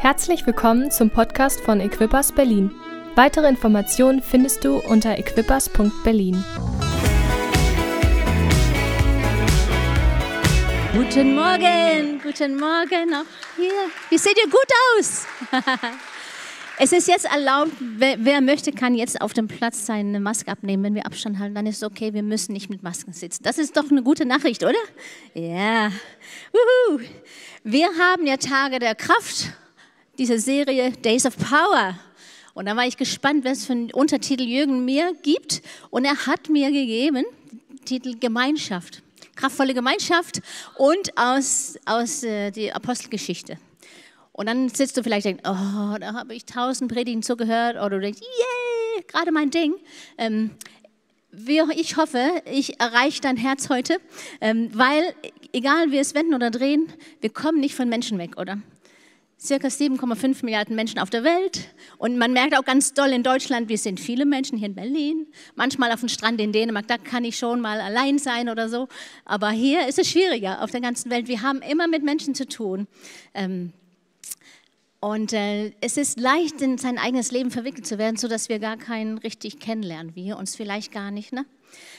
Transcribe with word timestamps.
Herzlich 0.00 0.46
willkommen 0.46 0.90
zum 0.90 1.10
Podcast 1.10 1.60
von 1.60 1.78
Equippers 1.78 2.32
Berlin. 2.32 2.70
Weitere 3.16 3.46
Informationen 3.46 4.22
findest 4.22 4.64
du 4.64 4.78
unter 4.78 5.18
equippers.berlin. 5.18 6.42
Guten 10.94 11.34
Morgen, 11.34 12.18
guten 12.22 12.56
Morgen 12.56 13.12
auch 13.12 13.26
hier. 13.56 13.90
Wie 14.08 14.16
seht 14.16 14.38
ihr 14.38 14.50
gut 14.50 14.68
aus? 14.96 15.26
Es 16.82 16.92
ist 16.92 17.08
jetzt 17.08 17.26
erlaubt, 17.26 17.72
wer, 17.78 18.16
wer, 18.20 18.40
möchte, 18.40 18.72
kann 18.72 18.94
jetzt 18.94 19.20
auf 19.20 19.34
dem 19.34 19.48
Platz 19.48 19.84
seine 19.84 20.18
Maske 20.18 20.50
abnehmen. 20.50 20.82
Wenn 20.82 20.94
wir 20.94 21.04
Abstand 21.04 21.38
halten, 21.38 21.54
dann 21.54 21.66
ist 21.66 21.76
es 21.76 21.82
okay, 21.82 22.14
wir 22.14 22.22
müssen 22.22 22.54
nicht 22.54 22.70
mit 22.70 22.82
Masken 22.82 23.12
sitzen. 23.12 23.42
Das 23.42 23.58
ist 23.58 23.76
doch 23.76 23.90
eine 23.90 24.02
gute 24.02 24.24
Nachricht, 24.24 24.62
oder? 24.62 24.78
Ja. 25.34 25.88
Uhu. 26.54 27.00
Wir 27.64 27.88
haben 27.98 28.26
ja 28.26 28.38
Tage 28.38 28.78
der 28.78 28.94
Kraft, 28.94 29.52
diese 30.20 30.38
Serie 30.38 30.92
Days 30.92 31.24
of 31.24 31.34
Power. 31.38 31.98
Und 32.52 32.66
da 32.66 32.76
war 32.76 32.86
ich 32.86 32.98
gespannt, 32.98 33.42
was 33.46 33.64
für 33.64 33.72
einen 33.72 33.90
Untertitel 33.90 34.42
Jürgen 34.42 34.84
mir 34.84 35.14
gibt. 35.22 35.62
Und 35.88 36.04
er 36.04 36.26
hat 36.26 36.50
mir 36.50 36.70
gegeben, 36.70 37.24
Titel 37.86 38.18
Gemeinschaft. 38.20 39.02
Kraftvolle 39.34 39.72
Gemeinschaft 39.72 40.42
und 40.76 41.16
aus, 41.16 41.78
aus 41.86 42.22
äh, 42.22 42.50
der 42.50 42.76
Apostelgeschichte. 42.76 43.56
Und 44.32 44.46
dann 44.46 44.68
sitzt 44.68 44.98
du 44.98 45.02
vielleicht 45.02 45.24
und 45.24 45.38
denkst, 45.38 45.48
oh, 45.48 45.96
da 45.98 46.12
habe 46.12 46.34
ich 46.34 46.44
tausend 46.44 46.92
Predigten 46.92 47.22
zugehört. 47.22 47.76
Oder 47.76 47.88
du 47.88 48.00
denkst, 48.00 48.20
yeah, 48.20 49.02
gerade 49.08 49.32
mein 49.32 49.48
Ding. 49.48 49.74
Ähm, 50.18 50.50
ich 51.74 51.96
hoffe, 51.96 52.42
ich 52.44 52.78
erreiche 52.78 53.22
dein 53.22 53.38
Herz 53.38 53.70
heute, 53.70 53.96
ähm, 54.42 54.68
weil 54.74 55.14
egal 55.54 55.92
wie 55.92 55.98
es 55.98 56.14
wenden 56.14 56.34
oder 56.34 56.50
drehen, 56.50 56.92
wir 57.22 57.30
kommen 57.30 57.60
nicht 57.60 57.74
von 57.74 57.88
Menschen 57.88 58.18
weg, 58.18 58.36
oder? 58.36 58.58
Circa 59.42 59.68
7,5 59.68 60.44
Milliarden 60.44 60.76
Menschen 60.76 60.98
auf 60.98 61.08
der 61.08 61.24
Welt. 61.24 61.74
Und 61.96 62.18
man 62.18 62.34
merkt 62.34 62.54
auch 62.54 62.64
ganz 62.64 62.92
doll 62.92 63.08
in 63.08 63.22
Deutschland, 63.22 63.70
wir 63.70 63.78
sind 63.78 63.98
viele 63.98 64.26
Menschen 64.26 64.58
hier 64.58 64.68
in 64.68 64.74
Berlin. 64.74 65.26
Manchmal 65.54 65.92
auf 65.92 66.00
dem 66.00 66.10
Strand 66.10 66.40
in 66.42 66.52
Dänemark, 66.52 66.86
da 66.88 66.98
kann 66.98 67.24
ich 67.24 67.38
schon 67.38 67.62
mal 67.62 67.80
allein 67.80 68.18
sein 68.18 68.50
oder 68.50 68.68
so. 68.68 68.88
Aber 69.24 69.48
hier 69.50 69.88
ist 69.88 69.98
es 69.98 70.10
schwieriger 70.10 70.62
auf 70.62 70.70
der 70.70 70.82
ganzen 70.82 71.10
Welt. 71.10 71.26
Wir 71.26 71.40
haben 71.40 71.62
immer 71.62 71.88
mit 71.88 72.02
Menschen 72.02 72.34
zu 72.34 72.46
tun. 72.46 72.86
Ähm, 73.32 73.72
und 75.00 75.32
äh, 75.32 75.72
es 75.80 75.96
ist 75.96 76.20
leicht, 76.20 76.60
in 76.60 76.76
sein 76.76 76.98
eigenes 76.98 77.30
Leben 77.30 77.50
verwickelt 77.50 77.86
zu 77.86 77.96
werden, 77.96 78.16
sodass 78.16 78.50
wir 78.50 78.58
gar 78.58 78.76
keinen 78.76 79.16
richtig 79.16 79.58
kennenlernen. 79.58 80.14
Wir 80.14 80.36
uns 80.36 80.54
vielleicht 80.54 80.92
gar 80.92 81.10
nicht. 81.10 81.32
Ne? 81.32 81.46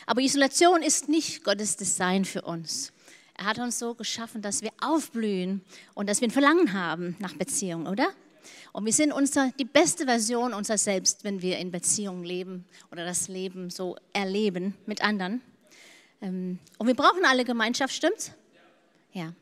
Aber 0.05 0.21
Isolation 0.21 0.83
ist 0.83 1.09
nicht 1.09 1.43
Gottes 1.43 1.75
Design 1.75 2.23
für 2.23 2.43
uns. 2.43 2.93
Er 3.37 3.45
hat 3.45 3.59
uns 3.59 3.79
so 3.79 3.95
geschaffen, 3.95 4.41
dass 4.41 4.61
wir 4.61 4.71
aufblühen 4.81 5.61
und 5.93 6.09
dass 6.09 6.21
wir 6.21 6.27
ein 6.27 6.31
Verlangen 6.31 6.73
haben 6.73 7.15
nach 7.19 7.33
Beziehung, 7.33 7.87
oder? 7.87 8.09
Und 8.73 8.85
wir 8.85 8.93
sind 8.93 9.11
unser, 9.11 9.51
die 9.59 9.65
beste 9.65 10.05
Version 10.05 10.53
unserer 10.53 10.77
selbst, 10.77 11.23
wenn 11.23 11.41
wir 11.41 11.57
in 11.57 11.71
Beziehung 11.71 12.23
leben 12.23 12.65
oder 12.91 13.05
das 13.05 13.27
Leben 13.27 13.69
so 13.69 13.97
erleben 14.13 14.75
mit 14.85 15.01
anderen. 15.03 15.41
Ähm, 16.21 16.59
und 16.77 16.87
wir 16.87 16.95
brauchen 16.95 17.25
alle 17.25 17.43
Gemeinschaft, 17.43 17.93
stimmt's? 17.93 18.31
Ja. 19.13 19.33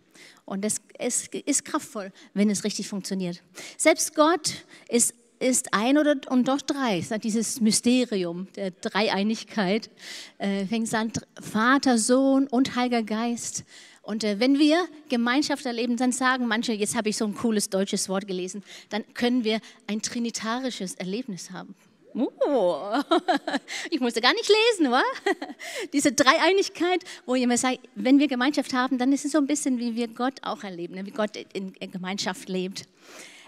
Und 0.46 0.66
es, 0.66 0.82
es 0.98 1.28
ist 1.28 1.64
kraftvoll, 1.64 2.12
wenn 2.34 2.50
es 2.50 2.64
richtig 2.64 2.88
funktioniert. 2.88 3.42
Selbst 3.78 4.16
Gott 4.16 4.66
ist, 4.88 5.14
ist 5.40 5.74
ein 5.74 5.98
oder 5.98 6.16
und 6.30 6.48
doch 6.48 6.62
drei. 6.62 7.04
Dieses 7.24 7.62
Mysterium 7.62 8.48
der 8.56 8.72
Dreieinigkeit 8.72 9.90
äh, 10.38 10.66
fängt 10.66 10.94
an 10.94 11.12
Vater, 11.42 11.98
Sohn 11.98 12.48
und 12.48 12.76
Heiliger 12.76 13.04
Geist. 13.04 13.64
Und 14.02 14.24
äh, 14.24 14.40
wenn 14.40 14.60
wir 14.60 14.86
Gemeinschaft 15.08 15.66
erleben, 15.66 15.96
dann 15.96 16.12
sagen 16.12 16.48
manche, 16.48 16.74
jetzt 16.74 16.96
habe 16.96 17.10
ich 17.10 17.18
so 17.18 17.26
ein 17.26 17.36
cooles 17.36 17.70
deutsches 17.70 18.10
Wort 18.10 18.28
gelesen, 18.28 18.64
dann 18.90 19.04
können 19.14 19.44
wir 19.44 19.60
ein 19.88 20.02
trinitarisches 20.02 20.96
Erlebnis 20.96 21.52
haben. 21.52 21.76
Oh, 22.16 23.00
ich 23.92 24.00
musste 24.00 24.20
gar 24.20 24.34
nicht 24.34 24.50
lesen, 24.50 24.92
wa? 24.92 25.04
Diese 25.94 26.12
Dreieinigkeit, 26.12 27.04
wo 27.26 27.36
jemand 27.36 27.60
sagt, 27.60 27.80
wenn 27.96 28.18
wir 28.18 28.28
Gemeinschaft 28.28 28.74
haben, 28.74 28.98
dann 28.98 29.14
ist 29.14 29.26
es 29.26 29.34
so 29.34 29.38
ein 29.38 29.48
bisschen, 29.48 29.78
wie 29.78 29.96
wir 29.96 30.08
Gott 30.08 30.40
auch 30.42 30.64
erleben, 30.64 30.96
ne? 30.96 31.06
wie 31.06 31.12
Gott 31.12 31.38
in 31.54 31.74
Gemeinschaft 31.92 32.50
lebt. 32.50 32.86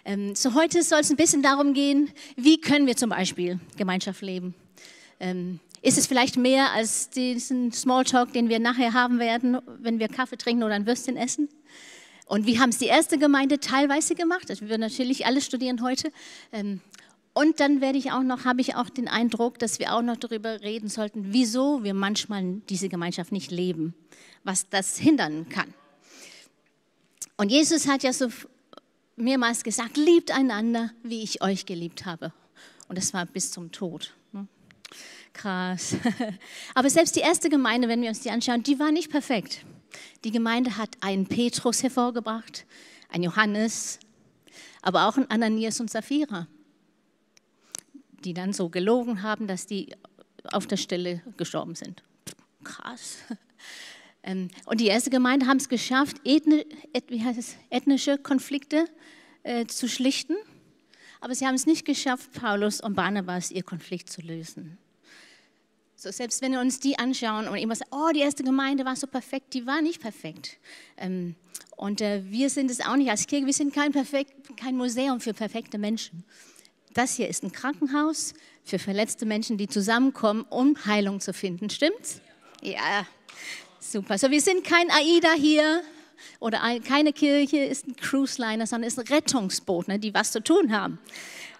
Ähm, 0.05 0.35
so 0.35 0.53
heute 0.53 0.83
soll 0.83 0.99
es 0.99 1.11
ein 1.11 1.17
bisschen 1.17 1.41
darum 1.41 1.73
gehen, 1.73 2.09
wie 2.35 2.59
können 2.59 2.87
wir 2.87 2.95
zum 2.95 3.09
Beispiel 3.09 3.59
Gemeinschaft 3.77 4.21
leben. 4.21 4.55
Ähm, 5.19 5.59
ist 5.83 5.97
es 5.97 6.07
vielleicht 6.07 6.37
mehr 6.37 6.71
als 6.73 7.09
diesen 7.09 7.71
Smalltalk, 7.71 8.33
den 8.33 8.49
wir 8.49 8.59
nachher 8.59 8.93
haben 8.93 9.19
werden, 9.19 9.57
wenn 9.79 9.99
wir 9.99 10.07
Kaffee 10.07 10.37
trinken 10.37 10.63
oder 10.63 10.75
ein 10.75 10.85
Würstchen 10.85 11.17
essen? 11.17 11.49
Und 12.25 12.45
wie 12.45 12.59
haben 12.59 12.69
es 12.69 12.77
die 12.77 12.85
erste 12.85 13.17
Gemeinde 13.17 13.59
teilweise 13.59 14.15
gemacht? 14.15 14.49
Das 14.49 14.61
wir 14.61 14.77
natürlich 14.77 15.25
alle 15.25 15.41
studieren 15.41 15.81
heute. 15.81 16.11
Ähm, 16.51 16.81
und 17.33 17.59
dann 17.59 17.81
werde 17.81 17.97
ich 17.97 18.11
auch 18.11 18.23
noch, 18.23 18.45
habe 18.45 18.61
ich 18.61 18.75
auch 18.75 18.89
den 18.89 19.07
Eindruck, 19.07 19.57
dass 19.59 19.79
wir 19.79 19.93
auch 19.93 20.01
noch 20.01 20.17
darüber 20.17 20.61
reden 20.61 20.89
sollten, 20.89 21.33
wieso 21.33 21.83
wir 21.83 21.93
manchmal 21.93 22.61
diese 22.69 22.89
Gemeinschaft 22.89 23.31
nicht 23.31 23.51
leben, 23.51 23.93
was 24.43 24.69
das 24.69 24.97
hindern 24.97 25.47
kann. 25.49 25.73
Und 27.37 27.49
Jesus 27.49 27.87
hat 27.87 28.03
ja 28.03 28.13
so 28.13 28.27
mehrmals 29.15 29.63
gesagt, 29.63 29.97
liebt 29.97 30.31
einander, 30.31 30.91
wie 31.03 31.23
ich 31.23 31.41
euch 31.41 31.65
geliebt 31.65 32.05
habe. 32.05 32.33
Und 32.87 32.97
das 32.97 33.13
war 33.13 33.25
bis 33.25 33.51
zum 33.51 33.71
Tod. 33.71 34.13
Ne? 34.31 34.47
Krass. 35.33 35.95
Aber 36.75 36.89
selbst 36.89 37.15
die 37.15 37.21
erste 37.21 37.49
Gemeinde, 37.49 37.87
wenn 37.87 38.01
wir 38.01 38.09
uns 38.09 38.21
die 38.21 38.31
anschauen, 38.31 38.63
die 38.63 38.79
war 38.79 38.91
nicht 38.91 39.11
perfekt. 39.11 39.65
Die 40.23 40.31
Gemeinde 40.31 40.77
hat 40.77 40.89
einen 41.01 41.25
Petrus 41.25 41.83
hervorgebracht, 41.83 42.65
einen 43.09 43.23
Johannes, 43.23 43.99
aber 44.81 45.07
auch 45.07 45.17
einen 45.17 45.29
Ananias 45.29 45.79
und 45.79 45.91
Sapphira 45.91 46.47
die 48.23 48.33
dann 48.33 48.53
so 48.53 48.69
gelogen 48.69 49.23
haben, 49.23 49.47
dass 49.47 49.67
die 49.67 49.93
auf 50.51 50.67
der 50.67 50.77
Stelle 50.77 51.21
gestorben 51.37 51.75
sind. 51.75 52.03
Krass. 52.63 53.17
Ähm, 54.23 54.49
und 54.65 54.79
die 54.79 54.87
erste 54.87 55.09
Gemeinde 55.09 55.47
haben 55.47 55.57
es 55.57 55.69
geschafft, 55.69 56.17
ethnische 56.23 58.17
Konflikte 58.17 58.85
äh, 59.43 59.65
zu 59.65 59.87
schlichten, 59.87 60.35
aber 61.19 61.35
sie 61.35 61.45
haben 61.45 61.55
es 61.55 61.65
nicht 61.65 61.85
geschafft, 61.85 62.31
Paulus 62.33 62.81
und 62.81 62.95
Barnabas 62.95 63.51
ihr 63.51 63.63
Konflikt 63.63 64.09
zu 64.09 64.21
lösen. 64.21 64.77
So, 65.95 66.11
selbst 66.11 66.41
wenn 66.41 66.51
wir 66.51 66.59
uns 66.59 66.79
die 66.79 66.97
anschauen 66.97 67.47
und 67.47 67.57
immer 67.57 67.75
sagen, 67.75 67.91
oh, 67.93 68.09
die 68.11 68.21
erste 68.21 68.43
Gemeinde 68.43 68.85
war 68.85 68.95
so 68.95 69.05
perfekt, 69.05 69.53
die 69.53 69.67
war 69.67 69.83
nicht 69.83 70.01
perfekt. 70.01 70.57
Ähm, 70.97 71.35
und 71.77 72.01
äh, 72.01 72.23
wir 72.25 72.49
sind 72.49 72.71
es 72.71 72.81
auch 72.81 72.95
nicht 72.95 73.09
als 73.09 73.27
Kirche, 73.27 73.45
wir 73.45 73.53
sind 73.53 73.73
kein, 73.73 73.91
perfekt, 73.91 74.33
kein 74.57 74.75
Museum 74.75 75.19
für 75.19 75.33
perfekte 75.33 75.77
Menschen. 75.77 76.23
Das 76.93 77.15
hier 77.15 77.27
ist 77.27 77.43
ein 77.43 77.51
Krankenhaus 77.51 78.33
für 78.63 78.79
verletzte 78.79 79.25
Menschen, 79.25 79.57
die 79.57 79.67
zusammenkommen, 79.67 80.45
um 80.49 80.75
Heilung 80.85 81.19
zu 81.19 81.33
finden. 81.33 81.69
Stimmt's? 81.69 82.19
Ja, 82.61 83.05
super. 83.81 84.17
So, 84.17 84.29
wir 84.31 84.41
sind 84.41 84.63
kein 84.63 84.89
AIDA 84.89 85.33
hier 85.33 85.81
oder 86.39 86.61
ein, 86.61 86.83
keine 86.83 87.13
Kirche 87.13 87.57
ist 87.57 87.87
ein 87.87 87.95
Cruise 87.95 88.41
Liner, 88.41 88.67
sondern 88.67 88.87
ist 88.87 88.99
ein 88.99 89.07
Rettungsboot, 89.07 89.87
ne, 89.87 89.99
die 89.99 90.13
was 90.13 90.31
zu 90.31 90.41
tun 90.41 90.71
haben. 90.71 90.99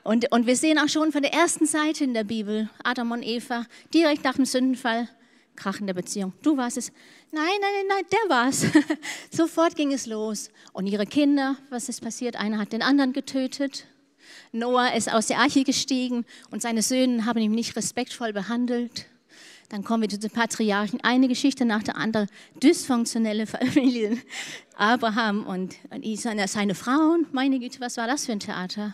Und, 0.04 0.32
und 0.32 0.48
wir 0.48 0.56
sehen 0.56 0.80
auch 0.80 0.90
schon 0.90 1.12
von 1.12 1.22
der 1.22 1.34
ersten 1.34 1.66
Seite 1.66 2.04
in 2.04 2.14
der 2.14 2.24
Bibel, 2.24 2.70
Adam 2.84 3.12
und 3.12 3.24
Eva, 3.24 3.66
direkt 3.94 4.24
nach 4.24 4.36
dem 4.36 4.46
Sündenfall, 4.46 5.08
krachende 5.56 5.94
Beziehung. 5.94 6.34
Du 6.42 6.58
warst 6.58 6.78
es. 6.78 6.92
Nein, 7.32 7.44
nein, 7.62 7.72
nein, 7.78 7.86
nein, 7.88 8.06
der 8.12 8.36
war's. 8.36 8.66
Sofort 9.32 9.76
ging 9.76 9.94
es 9.94 10.08
los. 10.08 10.50
Und 10.74 10.88
ihre 10.88 11.06
Kinder, 11.06 11.56
was 11.70 11.88
ist 11.88 12.02
passiert? 12.02 12.36
Einer 12.36 12.58
hat 12.58 12.74
den 12.74 12.82
anderen 12.82 13.14
getötet. 13.14 13.86
Noah 14.52 14.94
ist 14.96 15.12
aus 15.12 15.28
der 15.28 15.40
Arche 15.40 15.64
gestiegen 15.64 16.26
und 16.50 16.62
seine 16.62 16.82
Söhne 16.82 17.26
haben 17.26 17.40
ihn 17.40 17.52
nicht 17.52 17.76
respektvoll 17.76 18.34
behandelt. 18.34 19.06
Dann 19.72 19.86
kommen 19.86 20.02
wir 20.02 20.10
zu 20.10 20.20
den 20.20 20.30
Patriarchen. 20.30 21.00
Eine 21.02 21.30
Geschichte 21.30 21.64
nach 21.64 21.82
der 21.82 21.96
anderen. 21.96 22.28
Dysfunktionelle 22.62 23.48
Familien. 23.48 24.22
Abraham 24.76 25.46
und, 25.46 25.78
und 25.90 26.20
seine 26.20 26.76
Frauen. 26.76 27.26
Meine 27.32 27.58
Güte, 27.58 27.80
was 27.80 27.96
war 27.96 28.06
das 28.06 28.26
für 28.26 28.34
ein 28.34 28.42
Theater? 28.42 28.94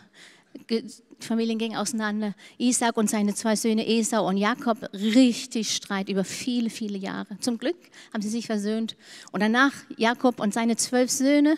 Familien 1.19 1.57
gingen 1.57 1.77
auseinander. 1.77 2.35
Isaac 2.59 2.95
und 2.95 3.09
seine 3.09 3.33
zwei 3.33 3.55
Söhne 3.55 3.87
Esau 3.87 4.27
und 4.27 4.37
Jakob, 4.37 4.77
richtig 4.93 5.73
Streit 5.73 6.09
über 6.09 6.23
viele, 6.23 6.69
viele 6.69 6.99
Jahre. 6.99 7.39
Zum 7.39 7.57
Glück 7.57 7.77
haben 8.13 8.21
sie 8.21 8.29
sich 8.29 8.45
versöhnt. 8.45 8.95
Und 9.31 9.39
danach 9.39 9.73
Jakob 9.97 10.39
und 10.39 10.53
seine 10.53 10.75
zwölf 10.75 11.09
Söhne, 11.09 11.57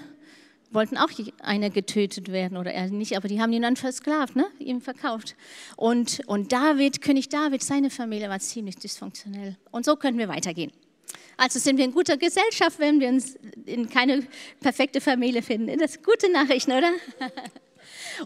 wollten 0.72 0.98
auch 0.98 1.10
einer 1.42 1.70
getötet 1.70 2.32
werden 2.32 2.58
oder 2.58 2.72
er 2.72 2.90
nicht, 2.90 3.18
aber 3.18 3.28
die 3.28 3.42
haben 3.42 3.52
ihn 3.54 3.64
dann 3.64 3.76
versklavt, 3.76 4.36
ne? 4.36 4.46
ihm 4.60 4.82
verkauft. 4.82 5.36
Und, 5.76 6.22
und 6.28 6.52
David, 6.52 7.02
König 7.02 7.30
David, 7.30 7.64
seine 7.64 7.90
Familie 7.90 8.30
war 8.30 8.40
ziemlich 8.40 8.78
dysfunktionell. 8.78 9.58
Und 9.72 9.86
so 9.86 9.96
können 9.96 10.18
wir 10.18 10.28
weitergehen. 10.28 10.72
Also 11.38 11.58
sind 11.58 11.78
wir 11.78 11.86
in 11.86 11.94
guter 11.94 12.18
Gesellschaft, 12.18 12.80
wenn 12.80 13.00
wir 13.00 13.08
uns 13.08 13.38
in 13.66 13.90
keine 13.90 14.28
perfekte 14.60 15.02
Familie 15.02 15.42
finden. 15.42 15.78
Das 15.80 15.92
ist 15.92 16.04
gute 16.04 16.32
Nachrichten, 16.32 16.72
oder? 16.72 16.92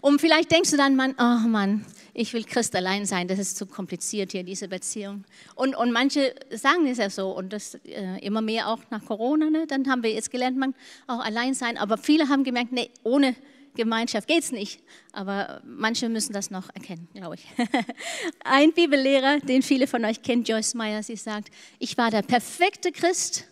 Und 0.02 0.20
vielleicht 0.20 0.50
denkst 0.50 0.72
du 0.72 0.76
dann, 0.76 0.96
Mann, 0.96 1.14
oh 1.18 1.46
Mann, 1.48 1.84
ich 2.14 2.32
will 2.32 2.44
Christ 2.44 2.74
allein 2.76 3.04
sein, 3.04 3.28
das 3.28 3.38
ist 3.38 3.56
zu 3.56 3.66
kompliziert 3.66 4.32
hier, 4.32 4.44
diese 4.44 4.68
Beziehung. 4.68 5.24
Und, 5.56 5.74
und 5.74 5.92
manche 5.92 6.34
sagen 6.50 6.86
es 6.86 6.98
ja 6.98 7.10
so 7.10 7.36
und 7.36 7.52
das 7.52 7.74
äh, 7.84 8.18
immer 8.24 8.40
mehr 8.40 8.68
auch 8.68 8.78
nach 8.90 9.04
Corona, 9.04 9.50
ne? 9.50 9.66
dann 9.66 9.88
haben 9.88 10.02
wir 10.02 10.12
jetzt 10.12 10.30
gelernt, 10.30 10.56
man 10.56 10.74
auch 11.08 11.18
allein 11.18 11.54
sein. 11.54 11.76
Aber 11.76 11.98
viele 11.98 12.28
haben 12.28 12.44
gemerkt, 12.44 12.72
nee, 12.72 12.90
ohne 13.02 13.34
Gemeinschaft 13.74 14.28
geht 14.28 14.44
es 14.44 14.52
nicht, 14.52 14.80
aber 15.12 15.60
manche 15.64 16.08
müssen 16.08 16.32
das 16.32 16.50
noch 16.50 16.72
erkennen, 16.72 17.08
glaube 17.12 17.34
ich. 17.34 17.46
Ein 18.44 18.72
Bibellehrer, 18.72 19.40
den 19.40 19.62
viele 19.62 19.88
von 19.88 20.04
euch 20.04 20.22
kennen, 20.22 20.44
Joyce 20.44 20.74
Meyer, 20.74 21.02
sie 21.02 21.16
sagt, 21.16 21.50
ich 21.80 21.98
war 21.98 22.12
der 22.12 22.22
perfekte 22.22 22.92
Christ, 22.92 23.44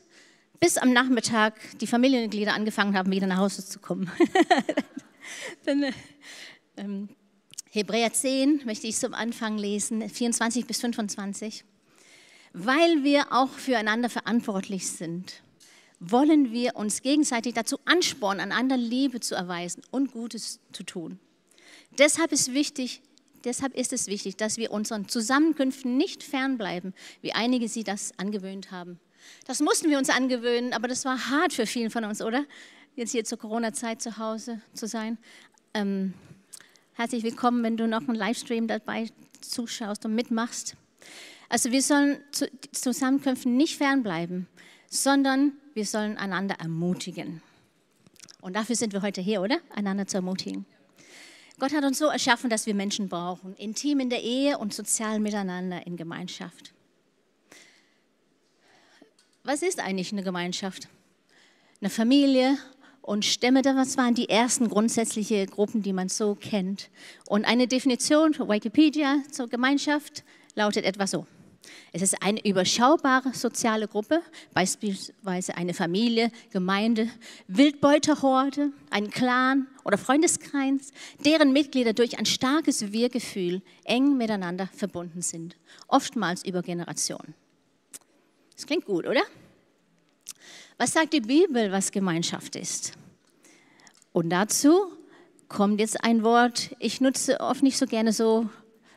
bis 0.61 0.79
am 0.79 0.93
Nachmittag 0.93 1.55
die 1.81 1.89
Familienmitglieder 1.89 2.55
angefangen 2.55 2.97
haben, 2.97 3.11
wieder 3.11 3.27
nach 3.27 3.39
Hause 3.39 3.67
zu 3.67 3.81
kommen. 3.81 4.09
Dann, 5.65 5.87
ähm, 6.77 7.09
Hebräer 7.75 8.13
10 8.13 8.67
möchte 8.67 8.87
ich 8.87 8.97
zum 8.97 9.15
Anfang 9.15 9.57
lesen, 9.57 10.07
24 10.07 10.67
bis 10.67 10.83
25. 10.83 11.65
Weil 12.53 13.03
wir 13.03 13.33
auch 13.33 13.49
füreinander 13.49 14.11
verantwortlich 14.11 14.91
sind, 14.91 15.43
wollen 15.99 16.53
wir 16.53 16.77
uns 16.77 17.01
gegenseitig 17.01 17.55
dazu 17.55 17.79
anspornen, 17.87 18.41
an 18.41 18.53
anderen 18.53 18.83
Liebe 18.83 19.21
zu 19.21 19.35
erweisen 19.35 19.83
und 19.91 20.13
Gutes 20.13 20.61
zu 20.73 20.83
tun. 20.83 21.19
Deshalb 21.97 22.33
ist, 22.33 22.53
wichtig, 22.53 23.01
deshalb 23.43 23.75
ist 23.75 23.95
es 23.95 24.07
wichtig, 24.07 24.37
dass 24.37 24.59
wir 24.59 24.71
unseren 24.71 25.09
Zusammenkünften 25.09 25.97
nicht 25.97 26.23
fernbleiben, 26.23 26.93
wie 27.23 27.33
einige 27.33 27.69
sie 27.69 27.85
das 27.85 28.13
angewöhnt 28.19 28.71
haben. 28.71 29.01
Das 29.47 29.61
mussten 29.61 29.89
wir 29.89 29.97
uns 29.97 30.11
angewöhnen, 30.11 30.75
aber 30.75 30.89
das 30.89 31.07
war 31.07 31.31
hart 31.31 31.55
für 31.55 31.65
vielen 31.65 31.89
von 31.89 32.05
uns, 32.05 32.21
oder? 32.21 32.45
Jetzt 32.97 33.13
hier 33.13 33.25
zur 33.25 33.39
Corona-Zeit 33.39 34.03
zu 34.03 34.19
Hause 34.19 34.61
zu 34.75 34.87
sein. 34.87 35.17
Ähm, 35.73 36.13
herzlich 36.95 37.23
willkommen, 37.23 37.63
wenn 37.63 37.77
du 37.77 37.87
noch 37.89 38.09
einen 38.09 38.15
Livestream 38.15 38.69
dabei 38.69 39.09
zuschaust 39.41 40.05
und 40.05 40.15
mitmachst. 40.15 40.77
Also 41.49 41.73
wir 41.73 41.83
sollen 41.83 42.21
zu 42.33 42.51
Zusammenkünften 42.73 43.57
nicht 43.57 43.77
fernbleiben, 43.77 44.47
sondern 44.89 45.53
wir 45.75 45.87
sollen 45.87 46.17
einander 46.17 46.57
ermutigen. 46.61 47.43
Und 48.41 48.57
dafür 48.57 48.77
sind 48.77 48.93
wir 48.93 49.03
heute 49.03 49.21
hier, 49.21 49.41
oder? 49.41 49.59
Einander 49.75 50.07
zu 50.07 50.19
ermutigen. 50.19 50.67
Gott 51.59 51.73
hat 51.73 51.85
uns 51.85 51.99
so 51.99 52.07
erschaffen, 52.07 52.51
dass 52.51 52.67
wir 52.67 52.75
Menschen 52.75 53.09
brauchen, 53.09 53.55
intim 53.57 54.01
in 54.01 54.11
der 54.11 54.23
Ehe 54.23 54.59
und 54.59 54.75
sozial 54.75 55.21
miteinander 55.21 55.87
in 55.87 55.97
Gemeinschaft. 55.97 56.73
Was 59.45 59.63
ist 59.63 59.81
eigentlich 59.81 60.13
eine 60.13 60.23
Gemeinschaft? 60.23 60.89
Eine 61.81 61.91
Familie 61.91 62.59
und 63.03 63.25
Stämme, 63.25 63.63
das 63.63 63.97
waren 63.97 64.15
die 64.15 64.29
ersten 64.29 64.69
grundsätzlichen 64.69 65.47
Gruppen, 65.47 65.83
die 65.83 65.93
man 65.93 66.09
so 66.09 66.37
kennt. 66.37 66.89
Und 67.29 67.45
eine 67.45 67.67
Definition 67.67 68.33
für 68.33 68.49
Wikipedia 68.49 69.19
zur 69.31 69.49
Gemeinschaft 69.49 70.25
lautet 70.55 70.85
etwa 70.85 71.07
so. 71.07 71.27
Es 71.93 72.03
ist 72.03 72.23
eine 72.23 72.45
überschaubare 72.45 73.33
soziale 73.35 73.87
Gruppe, 73.87 74.23
beispielsweise 74.55 75.57
eine 75.57 75.75
Familie, 75.75 76.31
Gemeinde, 76.51 77.09
Wildbeuterhorde, 77.49 78.71
ein 78.91 79.11
Clan 79.11 79.67
oder 79.85 79.99
Freundeskreis, 79.99 80.93
deren 81.25 81.53
Mitglieder 81.53 81.93
durch 81.93 82.19
ein 82.19 82.27
starkes 82.27 82.93
Wir-Gefühl 82.93 83.63
eng 83.85 84.17
miteinander 84.17 84.69
verbunden 84.75 85.23
sind, 85.23 85.57
oftmals 85.89 86.45
über 86.45 86.63
Generationen. 86.63 87.35
Das 88.55 88.67
klingt 88.67 88.85
gut, 88.85 89.07
oder? 89.07 89.23
Was 90.83 90.95
sagt 90.95 91.13
die 91.13 91.21
Bibel, 91.21 91.71
was 91.71 91.93
Gemeinschaft 91.93 92.57
ist? 92.57 92.95
Und 94.13 94.31
dazu 94.31 94.91
kommt 95.47 95.79
jetzt 95.79 96.03
ein 96.03 96.25
Wort, 96.25 96.75
ich 96.81 97.01
nutze 97.01 97.39
oft 97.39 97.63
nicht 97.63 97.79
so 97.79 97.87
gerne 97.87 98.13
so 98.13 98.51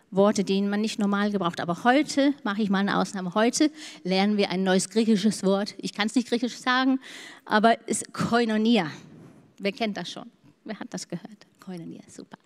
Worte, 0.09 0.43
die 0.43 0.63
man 0.63 0.81
nicht 0.81 0.97
normal 0.97 1.29
gebraucht. 1.29 1.61
Aber 1.61 1.83
heute 1.83 2.33
mache 2.41 2.63
ich 2.63 2.71
mal 2.71 2.79
eine 2.79 2.97
Ausnahme. 2.97 3.35
Heute 3.35 3.69
lernen 4.01 4.35
wir 4.35 4.49
ein 4.49 4.63
neues 4.63 4.89
griechisches 4.89 5.43
Wort. 5.43 5.75
Ich 5.77 5.93
kann 5.93 6.07
es 6.07 6.15
nicht 6.15 6.27
griechisch 6.27 6.57
sagen, 6.57 6.99
aber 7.45 7.77
es 7.87 8.01
ist 8.01 8.13
Koinonia. 8.13 8.89
Wer 9.59 9.71
kennt 9.71 9.95
das 9.95 10.09
schon? 10.09 10.25
Wer 10.63 10.79
hat 10.79 10.87
das 10.89 11.07
gehört? 11.07 11.45
Koinonia, 11.59 12.01
super. 12.07 12.39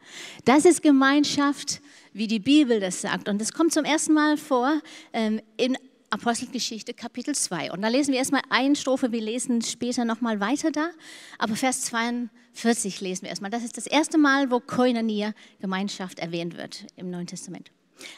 Das 0.44 0.66
ist 0.66 0.82
Gemeinschaft, 0.82 1.80
wie 2.12 2.28
die 2.28 2.40
Bibel 2.40 2.82
das 2.82 3.00
sagt. 3.00 3.30
Und 3.30 3.40
das 3.40 3.54
kommt 3.54 3.72
zum 3.72 3.86
ersten 3.86 4.12
Mal 4.12 4.36
vor 4.36 4.82
ähm, 5.14 5.40
in 5.56 5.78
Apostelgeschichte 6.12 6.94
Kapitel 6.94 7.36
2. 7.36 7.72
Und 7.72 7.82
da 7.82 7.88
lesen 7.88 8.12
wir 8.12 8.20
erstmal 8.20 8.42
eine 8.50 8.76
Strophe, 8.76 9.12
wir 9.12 9.22
lesen 9.22 9.62
später 9.62 10.06
nochmal 10.06 10.40
weiter 10.40 10.72
da. 10.72 10.90
Aber 11.38 11.56
Vers 11.56 11.82
42 11.82 13.02
lesen 13.02 13.24
wir 13.24 13.30
erstmal. 13.30 13.52
Das 13.52 13.64
ist 13.64 13.78
das 13.78 13.86
erste 13.86 14.18
Mal, 14.18 14.50
wo 14.50 14.60
Koinonia, 14.60 15.34
Gemeinschaft, 15.60 16.20
erwähnt 16.20 16.58
wird 16.58 16.88
im 16.96 17.12
Neuen 17.12 17.28
Testament. 17.28 17.72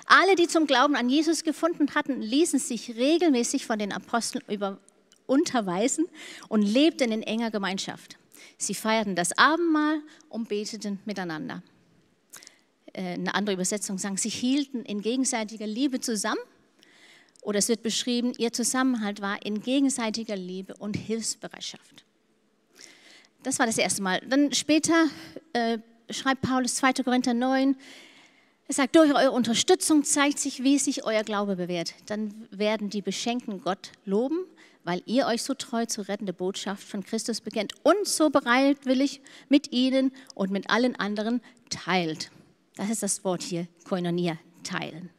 Alle, 0.06 0.36
die 0.36 0.48
zum 0.48 0.68
Glauben 0.68 0.96
an 0.96 1.10
Jesus 1.10 1.44
gefunden 1.44 1.94
hatten, 1.96 2.22
ließen 2.22 2.60
sich 2.60 2.96
regelmäßig 2.96 3.66
von 3.66 3.80
den 3.80 3.92
Aposteln 3.92 4.44
über 4.48 4.80
unterweisen 5.26 6.06
und 6.50 6.62
lebten 6.62 7.12
in 7.12 7.24
enger 7.24 7.52
Gemeinschaft. 7.52 8.18
Sie 8.58 8.74
feierten 8.74 9.16
das 9.16 9.38
Abendmahl 9.38 10.02
und 10.30 10.50
beteten 10.50 11.00
miteinander. 11.06 11.64
Äh, 12.94 13.14
eine 13.14 13.34
andere 13.34 13.56
Übersetzung 13.56 13.98
sagt, 13.98 14.20
sie 14.20 14.30
hielten 14.30 14.84
in 14.84 15.02
gegenseitiger 15.02 15.68
Liebe 15.68 16.00
zusammen 16.00 16.42
oder 17.42 17.60
es 17.60 17.68
wird 17.68 17.84
beschrieben, 17.84 18.34
ihr 18.38 18.54
Zusammenhalt 18.54 19.22
war 19.22 19.44
in 19.46 19.62
gegenseitiger 19.62 20.36
Liebe 20.36 20.76
und 20.76 20.96
Hilfsbereitschaft. 20.96 22.06
Das 23.44 23.58
war 23.60 23.66
das 23.66 23.78
erste 23.78 24.04
Mal. 24.04 24.22
Dann 24.28 24.54
später 24.54 25.08
äh, 25.54 25.80
schreibt 26.10 26.42
Paulus 26.42 26.76
2. 26.76 26.94
Korinther 27.04 27.34
9, 27.34 27.76
er 28.68 28.74
sagt, 28.74 28.96
durch 28.96 29.14
eure 29.14 29.32
Unterstützung 29.32 30.06
zeigt 30.06 30.40
sich, 30.40 30.64
wie 30.64 30.78
sich 30.78 31.04
euer 31.04 31.24
Glaube 31.24 31.58
bewährt. 31.58 31.94
Dann 32.06 32.48
werden 32.52 32.90
die 32.90 33.02
Beschenkten 33.02 33.62
Gott 33.62 33.92
loben, 34.06 34.46
weil 34.86 35.02
ihr 35.06 35.26
euch 35.26 35.44
so 35.44 35.54
treu 35.54 35.86
zur 35.88 36.08
rettenden 36.08 36.36
Botschaft 36.36 36.84
von 36.84 37.04
Christus 37.04 37.42
bekennt 37.42 37.74
und 37.84 38.08
so 38.08 38.30
bereitwillig 38.30 39.20
mit 39.50 39.74
ihnen 39.74 40.14
und 40.36 40.52
mit 40.52 40.70
allen 40.70 40.96
anderen 40.96 41.42
teilt. 41.70 42.32
Das 42.76 42.90
ist 42.90 43.04
das 43.04 43.26
Wort 43.26 43.44
hier, 43.44 43.68
Koinonia, 43.84 44.38
teilen. 44.64 45.10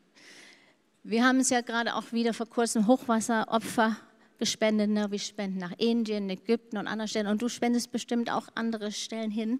Wir 1.04 1.24
haben 1.24 1.40
es 1.40 1.50
ja 1.50 1.62
gerade 1.62 1.96
auch 1.96 2.12
wieder 2.12 2.32
vor 2.32 2.46
kurzem 2.46 2.86
Hochwasseropfer 2.86 3.96
gespendet. 4.38 4.90
Ne? 4.90 5.10
Wir 5.10 5.18
spenden 5.18 5.58
nach 5.58 5.72
Indien, 5.78 6.30
Ägypten 6.30 6.78
und 6.78 6.86
anderen 6.86 7.08
Stellen. 7.08 7.26
Und 7.26 7.42
du 7.42 7.48
spendest 7.48 7.90
bestimmt 7.90 8.30
auch 8.30 8.48
andere 8.54 8.92
Stellen 8.92 9.32
hin. 9.32 9.58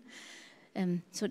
Ähm, 0.74 1.02
so, 1.10 1.26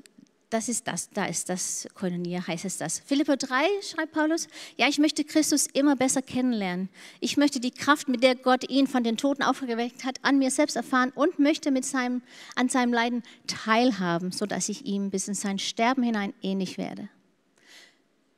das 0.50 0.68
ist 0.68 0.86
das, 0.86 1.10
da 1.12 1.26
ist 1.26 1.48
das, 1.48 1.88
Koinonia 1.94 2.46
heißt 2.46 2.66
es 2.66 2.78
das. 2.78 3.00
Philippa 3.00 3.38
3 3.38 3.64
schreibt 3.82 4.12
Paulus, 4.12 4.50
ja, 4.76 4.90
ich 4.90 5.00
möchte 5.00 5.24
Christus 5.24 5.66
immer 5.68 5.96
besser 5.96 6.22
kennenlernen. 6.22 6.90
Ich 7.22 7.38
möchte 7.38 7.62
die 7.62 7.72
Kraft, 7.72 8.10
mit 8.10 8.22
der 8.22 8.36
Gott 8.36 8.70
ihn 8.70 8.88
von 8.88 9.06
den 9.06 9.16
Toten 9.16 9.44
aufgeweckt 9.44 10.04
hat, 10.04 10.18
an 10.24 10.40
mir 10.40 10.52
selbst 10.52 10.76
erfahren 10.76 11.14
und 11.16 11.40
möchte 11.40 11.72
mit 11.72 11.86
seinem, 11.86 12.22
an 12.56 12.68
seinem 12.68 12.92
Leiden 12.92 13.24
teilhaben, 13.48 14.34
sodass 14.34 14.68
ich 14.68 14.86
ihm 14.86 15.10
bis 15.10 15.30
in 15.30 15.36
sein 15.36 15.58
Sterben 15.58 16.04
hinein 16.04 16.34
ähnlich 16.42 16.78
werde. 16.78 17.08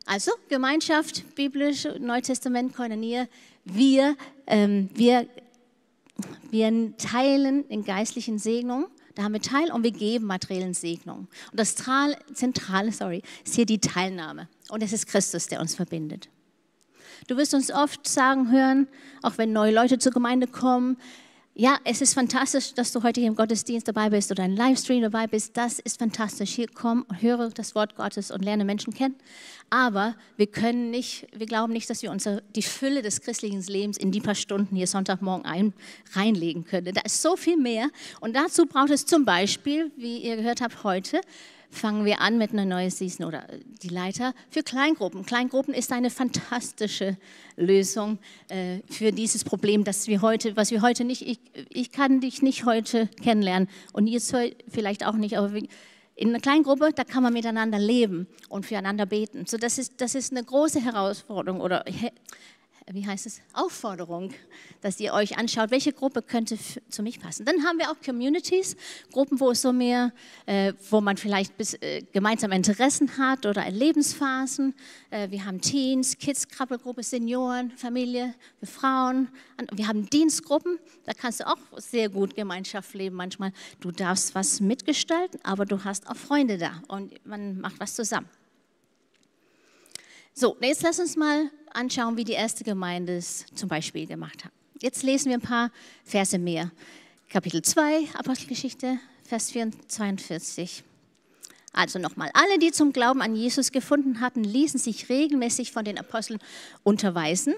Also 0.05 0.31
Gemeinschaft, 0.50 1.36
biblisch, 1.36 1.88
Neutestament, 2.00 2.75
Koinonia, 2.75 3.27
wir, 3.63 4.17
ähm, 4.48 4.89
wir, 4.93 5.27
wir 6.51 6.98
teilen 6.98 7.65
in 7.69 7.86
geistlichen 7.86 8.38
Segnungen, 8.38 8.88
da 9.15 9.24
haben 9.24 9.33
wir 9.33 9.41
Teil 9.41 9.72
und 9.72 9.83
wir 9.83 9.91
geben 9.91 10.25
materiellen 10.25 10.74
Segnungen. 10.74 11.27
Und 11.51 11.60
das 11.60 11.75
Zentrale 11.75 12.91
sorry, 12.91 13.22
ist 13.45 13.55
hier 13.55 13.65
die 13.65 13.79
Teilnahme. 13.79 14.50
Und 14.69 14.81
es 14.81 14.91
ist 14.91 15.07
Christus, 15.07 15.48
der 15.48 15.62
uns 15.62 15.75
verbindet. 15.75 16.29
Du 17.27 17.38
wirst 17.38 17.53
uns 17.53 17.72
oft 17.72 18.07
sagen 18.07 18.51
hören, 18.51 18.88
auch 19.22 19.38
wenn 19.38 19.53
neue 19.53 19.74
Leute 19.74 20.00
zur 20.00 20.12
Gemeinde 20.12 20.48
kommen, 20.48 20.98
ja, 21.55 21.77
es 21.83 22.01
ist 22.01 22.15
fantastisch, 22.15 22.74
dass 22.74 22.91
du 22.91 23.03
heute 23.03 23.22
hier 23.22 23.27
im 23.27 23.36
Gottesdienst 23.36 23.88
dabei 23.88 24.10
bist 24.10 24.31
oder 24.31 24.41
ein 24.41 24.55
Livestream 24.55 25.03
dabei 25.03 25.27
bist. 25.27 25.55
Das 25.55 25.77
ist 25.77 26.00
fantastisch. 26.00 26.50
Hier 26.50 26.67
komm 26.74 27.05
und 27.07 27.22
höre 27.22 27.50
das 27.50 27.75
Wort 27.75 27.95
Gottes 27.95 28.31
und 28.31 28.43
lerne 28.43 28.65
Menschen 28.65 28.91
kennen. 28.91 29.15
Aber 29.69 30.15
wir 30.36 30.48
können 30.48 30.89
nicht, 30.89 31.27
wir 31.31 31.45
glauben 31.45 31.72
nicht, 31.72 31.88
dass 31.91 32.01
wir 32.01 32.10
unsere, 32.10 32.41
die 32.55 32.63
Fülle 32.63 33.03
des 33.03 33.22
christlichen 33.22 33.62
Lebens 33.62 33.98
in 33.98 34.12
die 34.12 34.19
paar 34.19 34.33
Stunden 34.33 34.75
hier 34.75 34.88
Sonntagmorgen 34.88 35.45
ein, 35.45 35.74
reinlegen 36.13 36.65
können. 36.65 36.95
Da 36.95 37.01
ist 37.01 37.22
so 37.22 37.36
viel 37.36 37.57
mehr. 37.57 37.89
Und 38.19 38.36
dazu 38.36 38.65
braucht 38.65 38.89
es 38.89 39.05
zum 39.05 39.24
Beispiel, 39.24 39.91
wie 39.95 40.24
ihr 40.24 40.38
gehört 40.38 40.60
habt 40.60 40.83
heute, 40.83 41.22
fangen 41.73 42.05
wir 42.05 42.21
an 42.21 42.37
mit 42.37 42.51
einer 42.51 42.65
neuen 42.65 42.89
Season 42.89 43.25
oder 43.25 43.45
die 43.81 43.89
Leiter 43.89 44.33
für 44.49 44.63
Kleingruppen. 44.63 45.25
Kleingruppen 45.25 45.73
ist 45.73 45.91
eine 45.91 46.09
fantastische 46.09 47.17
Lösung 47.57 48.19
äh, 48.47 48.79
für 48.89 49.11
dieses 49.11 49.43
Problem, 49.43 49.83
das 49.83 50.07
wir 50.07 50.21
heute, 50.21 50.55
was 50.55 50.71
wir 50.71 50.81
heute 50.81 51.03
nicht, 51.03 51.23
ich, 51.23 51.39
ich 51.69 51.91
kann 51.91 52.21
dich 52.21 52.41
nicht 52.41 52.65
heute 52.65 53.07
kennenlernen 53.21 53.67
und 53.91 54.07
ihr 54.07 54.21
vielleicht 54.69 55.05
auch 55.05 55.15
nicht, 55.15 55.37
aber 55.37 55.51
in 56.15 56.29
einer 56.29 56.39
Kleingruppe, 56.39 56.91
da 56.95 57.03
kann 57.03 57.23
man 57.23 57.33
miteinander 57.33 57.79
leben 57.79 58.27
und 58.49 58.65
füreinander 58.65 59.05
beten. 59.05 59.45
So, 59.47 59.57
das 59.57 59.77
ist, 59.77 59.99
das 59.99 60.15
ist 60.15 60.31
eine 60.31 60.43
große 60.43 60.79
Herausforderung 60.79 61.59
oder 61.59 61.85
wie 62.91 63.05
heißt 63.05 63.25
es, 63.25 63.41
Aufforderung, 63.53 64.33
dass 64.81 64.99
ihr 64.99 65.13
euch 65.13 65.37
anschaut, 65.37 65.71
welche 65.71 65.93
Gruppe 65.93 66.21
könnte 66.21 66.57
zu 66.89 67.03
mich 67.03 67.19
passen. 67.19 67.45
Dann 67.45 67.63
haben 67.63 67.77
wir 67.77 67.89
auch 67.89 67.95
Communities, 68.03 68.75
Gruppen, 69.11 69.39
wo 69.39 69.51
es 69.51 69.61
so 69.61 69.71
mehr, 69.71 70.11
äh, 70.45 70.73
wo 70.89 70.99
man 70.99 71.17
vielleicht 71.17 71.55
bis, 71.57 71.75
äh, 71.75 72.03
gemeinsame 72.11 72.55
Interessen 72.55 73.17
hat 73.17 73.45
oder 73.45 73.69
Lebensphasen. 73.69 74.73
Äh, 75.09 75.29
wir 75.31 75.45
haben 75.45 75.61
Teens, 75.61 76.17
Kids, 76.17 76.47
Krabbelgruppe, 76.47 77.03
Senioren, 77.03 77.71
Familie, 77.71 78.33
für 78.59 78.65
Frauen. 78.65 79.29
Wir 79.71 79.87
haben 79.87 80.09
Dienstgruppen, 80.09 80.79
da 81.05 81.13
kannst 81.13 81.39
du 81.39 81.47
auch 81.47 81.57
sehr 81.77 82.09
gut 82.09 82.35
Gemeinschaft 82.35 82.93
leben 82.93 83.15
manchmal. 83.15 83.53
Du 83.79 83.91
darfst 83.91 84.35
was 84.35 84.59
mitgestalten, 84.59 85.39
aber 85.43 85.65
du 85.65 85.83
hast 85.83 86.07
auch 86.09 86.17
Freunde 86.17 86.57
da 86.57 86.81
und 86.87 87.25
man 87.25 87.61
macht 87.61 87.79
was 87.79 87.95
zusammen. 87.95 88.29
So, 90.35 90.57
jetzt 90.61 90.81
lass 90.81 90.99
uns 90.99 91.15
mal 91.15 91.51
anschauen, 91.73 92.17
wie 92.17 92.23
die 92.23 92.33
erste 92.33 92.63
Gemeinde 92.63 93.17
es 93.17 93.45
zum 93.53 93.69
Beispiel 93.69 94.07
gemacht 94.07 94.45
hat. 94.45 94.51
Jetzt 94.81 95.03
lesen 95.03 95.29
wir 95.29 95.37
ein 95.37 95.41
paar 95.41 95.71
Verse 96.03 96.37
mehr. 96.37 96.71
Kapitel 97.29 97.61
2, 97.61 98.09
Apostelgeschichte, 98.15 98.99
Vers 99.23 99.53
42. 99.87 100.83
Also 101.71 101.97
nochmal, 101.97 102.29
alle, 102.33 102.59
die 102.59 102.71
zum 102.71 102.93
Glauben 102.93 103.21
an 103.21 103.35
Jesus 103.35 103.71
gefunden 103.71 104.21
hatten, 104.21 104.43
ließen 104.43 104.79
sich 104.79 105.09
regelmäßig 105.09 105.71
von 105.71 105.83
den 105.83 105.97
Aposteln 105.97 106.39
unterweisen 106.83 107.55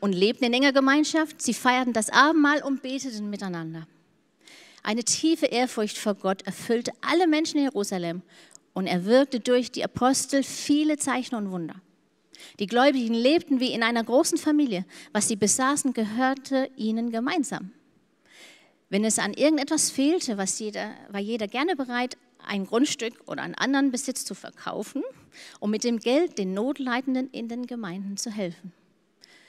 und 0.00 0.14
lebten 0.14 0.44
in 0.44 0.54
enger 0.54 0.72
Gemeinschaft. 0.72 1.42
Sie 1.42 1.52
feierten 1.52 1.92
das 1.92 2.08
Abendmahl 2.08 2.62
und 2.62 2.80
beteten 2.80 3.28
miteinander. 3.28 3.86
Eine 4.82 5.04
tiefe 5.04 5.46
Ehrfurcht 5.46 5.98
vor 5.98 6.14
Gott 6.14 6.42
erfüllte 6.42 6.92
alle 7.02 7.26
Menschen 7.26 7.58
in 7.58 7.64
Jerusalem 7.64 8.22
und 8.72 8.86
er 8.86 9.04
wirkte 9.04 9.38
durch 9.38 9.70
die 9.70 9.84
Apostel 9.84 10.42
viele 10.42 10.96
Zeichen 10.96 11.34
und 11.34 11.50
Wunder. 11.50 11.76
Die 12.58 12.66
Gläubigen 12.66 13.14
lebten 13.14 13.60
wie 13.60 13.72
in 13.72 13.82
einer 13.82 14.04
großen 14.04 14.38
Familie. 14.38 14.84
Was 15.12 15.28
sie 15.28 15.36
besaßen, 15.36 15.92
gehörte 15.92 16.70
ihnen 16.76 17.10
gemeinsam. 17.10 17.72
Wenn 18.88 19.04
es 19.04 19.18
an 19.18 19.32
irgendetwas 19.32 19.90
fehlte, 19.90 20.36
was 20.36 20.58
jeder, 20.58 20.92
war 21.08 21.20
jeder 21.20 21.48
gerne 21.48 21.76
bereit, 21.76 22.16
ein 22.46 22.66
Grundstück 22.66 23.14
oder 23.26 23.42
einen 23.42 23.54
anderen 23.54 23.90
Besitz 23.90 24.24
zu 24.24 24.34
verkaufen, 24.34 25.02
um 25.60 25.70
mit 25.70 25.84
dem 25.84 25.98
Geld 25.98 26.38
den 26.38 26.54
Notleidenden 26.54 27.30
in 27.30 27.48
den 27.48 27.66
Gemeinden 27.66 28.16
zu 28.16 28.30
helfen. 28.30 28.72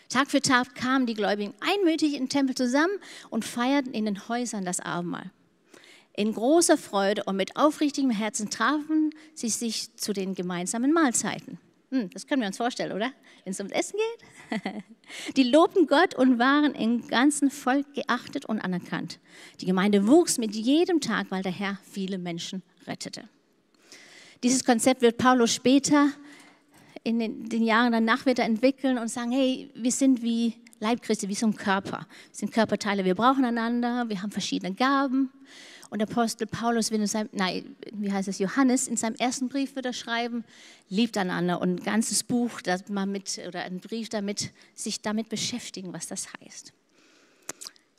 Tag 0.10 0.30
für 0.30 0.42
Tag 0.42 0.76
kamen 0.76 1.08
die 1.08 1.16
Gläubigen 1.16 1.54
einmütig 1.60 2.14
im 2.14 2.30
Tempel 2.30 2.56
zusammen 2.56 2.94
und 3.30 3.46
feierten 3.46 3.94
in 3.94 4.06
den 4.06 4.28
Häusern 4.28 4.64
das 4.64 4.80
Abendmahl. 4.80 5.32
In 6.16 6.34
großer 6.34 6.78
Freude 6.78 7.24
und 7.24 7.36
mit 7.36 7.58
aufrichtigem 7.58 8.12
Herzen 8.12 8.52
trafen 8.52 9.10
sie 9.34 9.50
sich 9.50 9.96
zu 9.96 10.14
den 10.14 10.36
gemeinsamen 10.36 10.94
Mahlzeiten. 10.94 11.58
Hm, 11.94 12.10
das 12.10 12.26
können 12.26 12.42
wir 12.42 12.48
uns 12.48 12.58
vorstellen, 12.58 12.92
oder? 12.92 13.12
Wenn 13.44 13.52
es 13.52 13.60
ums 13.60 13.72
Essen 13.72 14.00
geht. 14.50 14.84
Die 15.38 15.44
lobten 15.44 15.86
Gott 15.86 16.16
und 16.16 16.40
waren 16.40 16.74
im 16.74 17.08
ganzen 17.08 17.52
Volk 17.52 17.94
geachtet 17.94 18.46
und 18.46 18.60
anerkannt. 18.62 19.20
Die 19.62 19.68
Gemeinde 19.68 20.08
wuchs 20.08 20.40
mit 20.40 20.56
jedem 20.56 21.02
Tag, 21.02 21.28
weil 21.30 21.44
der 21.44 21.52
Herr 21.52 21.78
viele 21.84 22.18
Menschen 22.18 22.64
rettete. 22.88 23.30
Dieses 24.42 24.66
Konzept 24.66 25.04
wird 25.04 25.20
Paulus 25.20 25.54
später 25.54 26.10
in 27.04 27.20
den, 27.20 27.48
den 27.48 27.62
Jahren 27.62 27.92
danach 27.92 28.26
wieder 28.26 28.44
entwickeln 28.44 28.98
und 28.98 29.10
sagen, 29.10 29.32
hey, 29.32 29.70
wir 29.76 29.92
sind 29.92 30.24
wie 30.24 30.56
Leib 30.80 31.04
Christi, 31.04 31.30
wie 31.30 31.36
so 31.36 31.46
ein 31.46 31.56
Körper. 31.56 32.08
Wir 32.30 32.36
sind 32.36 32.52
Körperteile, 32.52 33.06
wir 33.06 33.14
brauchen 33.14 33.46
einander, 33.46 34.10
wir 34.10 34.20
haben 34.24 34.32
verschiedene 34.32 34.74
Gaben. 34.74 35.32
Und 35.94 36.02
Apostel 36.02 36.48
Paulus 36.48 36.90
will 36.90 37.04
in 37.04 37.30
nein, 37.34 37.76
wie 37.92 38.12
heißt 38.12 38.28
es, 38.28 38.40
Johannes, 38.40 38.88
in 38.88 38.98
seinem 38.98 39.14
ersten 39.18 39.48
Brief 39.48 39.76
wird 39.76 39.86
er 39.86 39.94
schreiben, 39.94 40.44
liebt 40.90 41.16
einander 41.20 41.62
und 41.62 41.70
ein 41.70 41.84
ganzes 41.84 42.24
Buch, 42.24 42.62
das 42.62 42.90
man 42.90 43.12
mit, 43.12 43.40
oder 43.48 43.62
ein 43.62 43.80
Brief 43.80 44.10
damit, 44.10 44.50
sich 44.74 45.02
damit 45.02 45.30
beschäftigen, 45.30 45.94
was 45.94 46.08
das 46.08 46.30
heißt. 46.42 46.74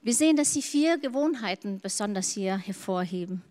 Wir 0.02 0.12
sehen, 0.12 0.34
dass 0.34 0.52
sie 0.52 0.60
vier 0.60 0.98
Gewohnheiten 0.98 1.78
besonders 1.78 2.32
hier 2.32 2.58
hervorheben. 2.58 3.44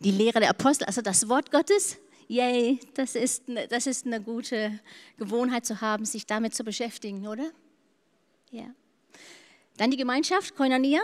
Die 0.00 0.10
Lehre 0.10 0.40
der 0.40 0.50
Apostel, 0.50 0.84
also 0.84 1.00
das 1.00 1.30
Wort 1.30 1.50
Gottes, 1.50 1.96
yay, 2.28 2.78
das 2.92 3.14
ist, 3.14 3.44
das 3.70 3.86
ist 3.86 4.04
eine 4.04 4.20
gute 4.20 4.78
Gewohnheit 5.16 5.64
zu 5.64 5.80
haben, 5.80 6.04
sich 6.04 6.26
damit 6.26 6.54
zu 6.54 6.64
beschäftigen, 6.64 7.26
oder? 7.26 7.50
Ja. 8.50 8.66
Dann 9.78 9.90
die 9.90 9.96
Gemeinschaft, 9.96 10.54
Koinonia, 10.54 11.00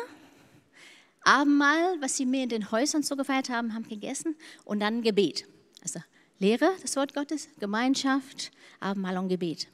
Abendmahl, 1.22 2.00
was 2.00 2.16
sie 2.16 2.26
mir 2.26 2.42
in 2.42 2.48
den 2.48 2.70
Häusern 2.70 3.02
so 3.02 3.16
gefeiert 3.16 3.48
haben, 3.50 3.74
haben 3.74 3.88
gegessen 3.88 4.36
und 4.64 4.80
dann 4.80 5.02
Gebet. 5.02 5.46
Also 5.82 6.00
Lehre, 6.38 6.70
das 6.80 6.96
Wort 6.96 7.14
Gottes, 7.14 7.48
Gemeinschaft, 7.58 8.50
Abendmahl 8.80 9.18
und 9.18 9.28
Gebet. 9.28 9.68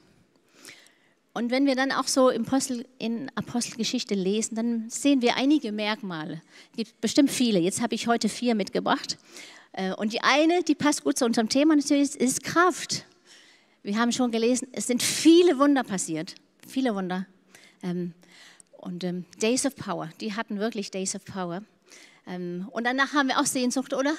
Und 1.32 1.50
wenn 1.50 1.66
wir 1.66 1.76
dann 1.76 1.92
auch 1.92 2.08
so 2.08 2.30
in, 2.30 2.46
Apostel, 2.46 2.86
in 2.98 3.30
Apostelgeschichte 3.34 4.14
lesen, 4.14 4.54
dann 4.54 4.88
sehen 4.88 5.20
wir 5.20 5.36
einige 5.36 5.70
Merkmale. 5.70 6.40
Es 6.70 6.76
gibt 6.78 7.00
bestimmt 7.02 7.30
viele. 7.30 7.58
Jetzt 7.58 7.82
habe 7.82 7.94
ich 7.94 8.06
heute 8.06 8.30
vier 8.30 8.54
mitgebracht. 8.54 9.18
Äh, 9.72 9.92
und 9.92 10.14
die 10.14 10.22
eine, 10.22 10.62
die 10.62 10.74
passt 10.74 11.04
gut 11.04 11.18
zu 11.18 11.26
unserem 11.26 11.50
Thema 11.50 11.76
natürlich, 11.76 12.16
ist 12.16 12.42
Kraft. 12.42 13.04
Wir 13.82 13.98
haben 13.98 14.12
schon 14.12 14.30
gelesen, 14.30 14.68
es 14.72 14.86
sind 14.86 15.02
viele 15.02 15.58
Wunder 15.58 15.84
passiert. 15.84 16.34
Viele 16.66 16.94
Wunder. 16.94 17.26
Und 18.86 19.02
ähm, 19.02 19.24
Days 19.42 19.66
of 19.66 19.74
Power, 19.74 20.10
die 20.20 20.34
hatten 20.34 20.60
wirklich 20.60 20.92
Days 20.92 21.16
of 21.16 21.24
Power. 21.24 21.64
Ähm, 22.24 22.68
und 22.70 22.84
danach 22.84 23.14
haben 23.14 23.26
wir 23.26 23.40
auch 23.40 23.44
Sehnsucht, 23.44 23.92
oder? 23.92 24.14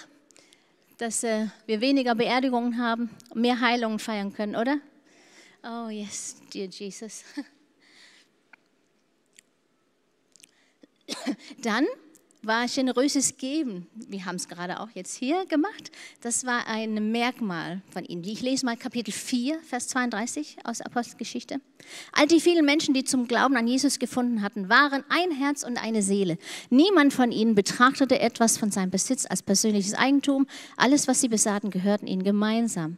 Dass 0.98 1.24
äh, 1.24 1.48
wir 1.68 1.80
weniger 1.80 2.16
Beerdigungen 2.16 2.78
haben, 2.78 3.10
mehr 3.34 3.62
Heilungen 3.62 3.98
feiern 3.98 4.34
können, 4.34 4.58
oder? 4.58 4.80
Oh 5.64 5.88
yes, 5.88 6.42
dear 6.54 6.68
Jesus. 6.68 7.24
Dann 11.62 11.86
war 12.48 12.66
generöses 12.68 13.38
Geben. 13.38 13.88
Wir 13.94 14.26
haben 14.26 14.38
es 14.38 14.48
gerade 14.48 14.80
auch 14.80 14.90
jetzt 14.94 15.16
hier 15.16 15.46
gemacht. 15.46 15.92
Das 16.22 16.46
war 16.46 16.66
ein 16.68 17.12
Merkmal 17.12 17.82
von 17.92 18.06
ihnen. 18.06 18.24
Ich 18.24 18.42
lese 18.42 18.66
mal 18.66 18.78
Kapitel 18.78 19.12
4, 19.12 19.60
Vers 19.64 19.90
32 19.90 20.58
aus 20.64 20.82
Apostelgeschichte. 20.82 21.60
All 22.14 22.26
die 22.26 22.40
vielen 22.40 22.66
Menschen, 22.66 22.94
die 22.94 23.04
zum 23.04 23.28
Glauben 23.28 23.58
an 23.58 23.68
Jesus 23.68 24.00
gefunden 24.00 24.42
hatten, 24.42 24.70
waren 24.70 25.04
ein 25.10 25.32
Herz 25.32 25.64
und 25.64 25.78
eine 25.78 26.02
Seele. 26.02 26.38
Niemand 26.70 27.14
von 27.14 27.32
ihnen 27.32 27.54
betrachtete 27.54 28.20
etwas 28.20 28.58
von 28.58 28.72
seinem 28.72 28.92
Besitz 28.92 29.26
als 29.26 29.44
persönliches 29.44 29.94
Eigentum. 29.94 30.48
Alles, 30.78 31.08
was 31.08 31.20
sie 31.20 31.28
besaßen, 31.28 31.70
gehörten 31.70 32.08
ihnen 32.08 32.24
gemeinsam. 32.24 32.98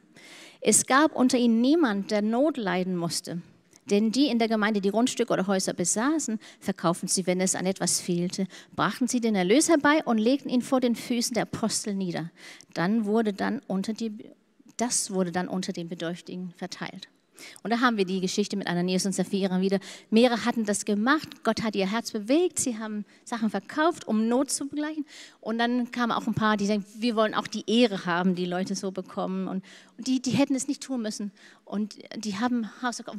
Es 0.61 0.85
gab 0.85 1.15
unter 1.15 1.37
ihnen 1.37 1.59
niemand, 1.59 2.11
der 2.11 2.21
Not 2.21 2.57
leiden 2.57 2.95
musste. 2.95 3.41
Denn 3.89 4.11
die 4.11 4.27
in 4.27 4.39
der 4.39 4.47
Gemeinde, 4.47 4.81
die 4.81 4.91
Grundstücke 4.91 5.33
oder 5.33 5.47
Häuser 5.47 5.73
besaßen, 5.73 6.39
verkauften 6.59 7.07
sie, 7.07 7.25
wenn 7.27 7.41
es 7.41 7.55
an 7.55 7.65
etwas 7.65 7.99
fehlte, 7.99 8.47
brachten 8.75 9.07
sie 9.07 9.21
den 9.21 9.35
Erlös 9.35 9.69
herbei 9.69 10.01
und 10.05 10.17
legten 10.17 10.49
ihn 10.49 10.61
vor 10.61 10.79
den 10.79 10.95
Füßen 10.95 11.33
der 11.33 11.43
Apostel 11.43 11.95
nieder. 11.95 12.31
Dann 12.73 13.05
wurde 13.05 13.33
dann 13.33 13.61
unter 13.67 13.93
die, 13.93 14.11
das 14.77 15.11
wurde 15.11 15.31
dann 15.31 15.47
unter 15.47 15.73
den 15.73 15.89
Bedürftigen 15.89 16.53
verteilt. 16.57 17.09
Und 17.63 17.71
da 17.71 17.79
haben 17.79 17.97
wir 17.97 18.05
die 18.05 18.21
Geschichte 18.21 18.57
mit 18.57 18.67
Ananias 18.67 19.05
und 19.05 19.13
Sapphira 19.13 19.61
wieder. 19.61 19.79
Mehrere 20.09 20.45
hatten 20.45 20.65
das 20.65 20.85
gemacht, 20.85 21.43
Gott 21.43 21.63
hat 21.63 21.75
ihr 21.75 21.89
Herz 21.89 22.11
bewegt, 22.11 22.59
sie 22.59 22.77
haben 22.77 23.05
Sachen 23.23 23.49
verkauft, 23.49 24.07
um 24.07 24.27
Not 24.27 24.51
zu 24.51 24.67
begleichen. 24.67 25.05
Und 25.41 25.57
dann 25.57 25.91
kamen 25.91 26.11
auch 26.11 26.27
ein 26.27 26.33
paar, 26.33 26.57
die 26.57 26.65
sagen, 26.65 26.85
wir 26.97 27.15
wollen 27.15 27.33
auch 27.33 27.47
die 27.47 27.63
Ehre 27.67 28.05
haben, 28.05 28.35
die 28.35 28.45
Leute 28.45 28.75
so 28.75 28.91
bekommen. 28.91 29.47
Und, 29.47 29.63
die, 29.97 30.21
die 30.21 30.31
hätten 30.31 30.55
es 30.55 30.67
nicht 30.67 30.81
tun 30.81 31.01
müssen. 31.01 31.31
Und 31.65 31.97
die 32.15 32.37
haben, 32.37 32.69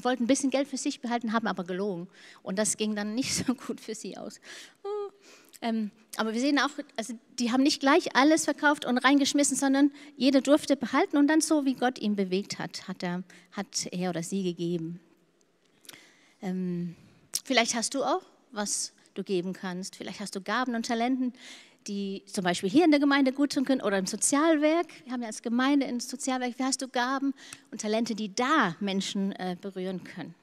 wollten 0.03 0.25
ein 0.25 0.27
bisschen 0.27 0.51
Geld 0.51 0.69
für 0.69 0.77
sich 0.77 1.01
behalten, 1.01 1.33
haben 1.33 1.47
aber 1.47 1.65
gelogen. 1.65 2.09
Und 2.43 2.59
das 2.59 2.77
ging 2.77 2.95
dann 2.95 3.15
nicht 3.15 3.35
so 3.47 3.55
gut 3.55 3.81
für 3.81 3.95
sie 3.95 4.17
aus. 4.17 4.41
Ähm, 5.63 5.91
aber 6.17 6.33
wir 6.33 6.41
sehen 6.41 6.59
auch, 6.59 6.71
also 6.97 7.15
die 7.39 7.53
haben 7.53 7.63
nicht 7.63 7.81
gleich 7.81 8.17
alles 8.17 8.45
verkauft 8.45 8.85
und 8.85 8.99
reingeschmissen, 8.99 9.57
sondern 9.57 9.93
jeder 10.17 10.41
durfte 10.41 10.77
behalten 10.77 11.17
und 11.17 11.29
dann 11.29 11.41
so, 11.41 11.65
wie 11.65 11.75
Gott 11.75 11.99
ihn 11.99 12.17
bewegt 12.17 12.59
hat, 12.59 12.89
hat 12.89 13.03
er, 13.03 13.23
hat 13.53 13.87
er 13.93 14.11
oder 14.11 14.23
sie 14.23 14.43
gegeben. 14.43 15.01
Ähm, 16.43 16.97
vielleicht 17.45 17.75
hast 17.75 17.95
du 17.95 18.03
auch, 18.03 18.23
was 18.53 18.93
du 19.15 19.23
geben 19.23 19.53
kannst. 19.53 19.97
Vielleicht 19.97 20.21
hast 20.21 20.35
du 20.35 20.41
Gaben 20.41 20.75
und 20.75 20.87
Talenten, 20.87 21.33
die 21.87 22.23
zum 22.27 22.45
Beispiel 22.45 22.69
hier 22.69 22.85
in 22.85 22.91
der 22.91 23.01
Gemeinde 23.01 23.33
gut 23.33 23.53
tun 23.53 23.65
können 23.65 23.81
oder 23.81 23.99
im 23.99 24.07
Sozialwerk. 24.07 24.87
Wir 25.05 25.13
haben 25.13 25.23
ja 25.23 25.29
als 25.29 25.43
Gemeinde 25.43 25.87
ins 25.87 26.09
Sozialwerk, 26.09 26.59
wie 26.59 26.65
hast 26.65 26.83
du 26.83 26.89
Gaben 26.89 27.35
und 27.71 27.81
Talente, 27.81 28.15
die 28.15 28.35
da 28.35 28.77
Menschen 28.81 29.33
äh, 29.33 29.57
berühren 29.61 30.05
können. 30.05 30.35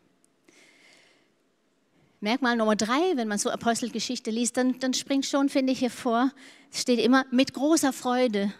Merkmal 2.19 2.55
Nummer 2.55 2.75
drei, 2.75 3.15
wenn 3.15 3.27
man 3.27 3.37
so 3.37 3.49
Apostelgeschichte 3.51 4.31
liest, 4.31 4.57
dann, 4.57 4.79
dann 4.79 4.93
springt 4.93 5.25
schon, 5.25 5.49
finde 5.49 5.73
ich, 5.73 5.81
hervor, 5.81 6.31
es 6.71 6.81
steht 6.81 6.99
immer 6.99 7.25
mit 7.31 7.53
großer 7.53 7.93
Freude 7.93 8.51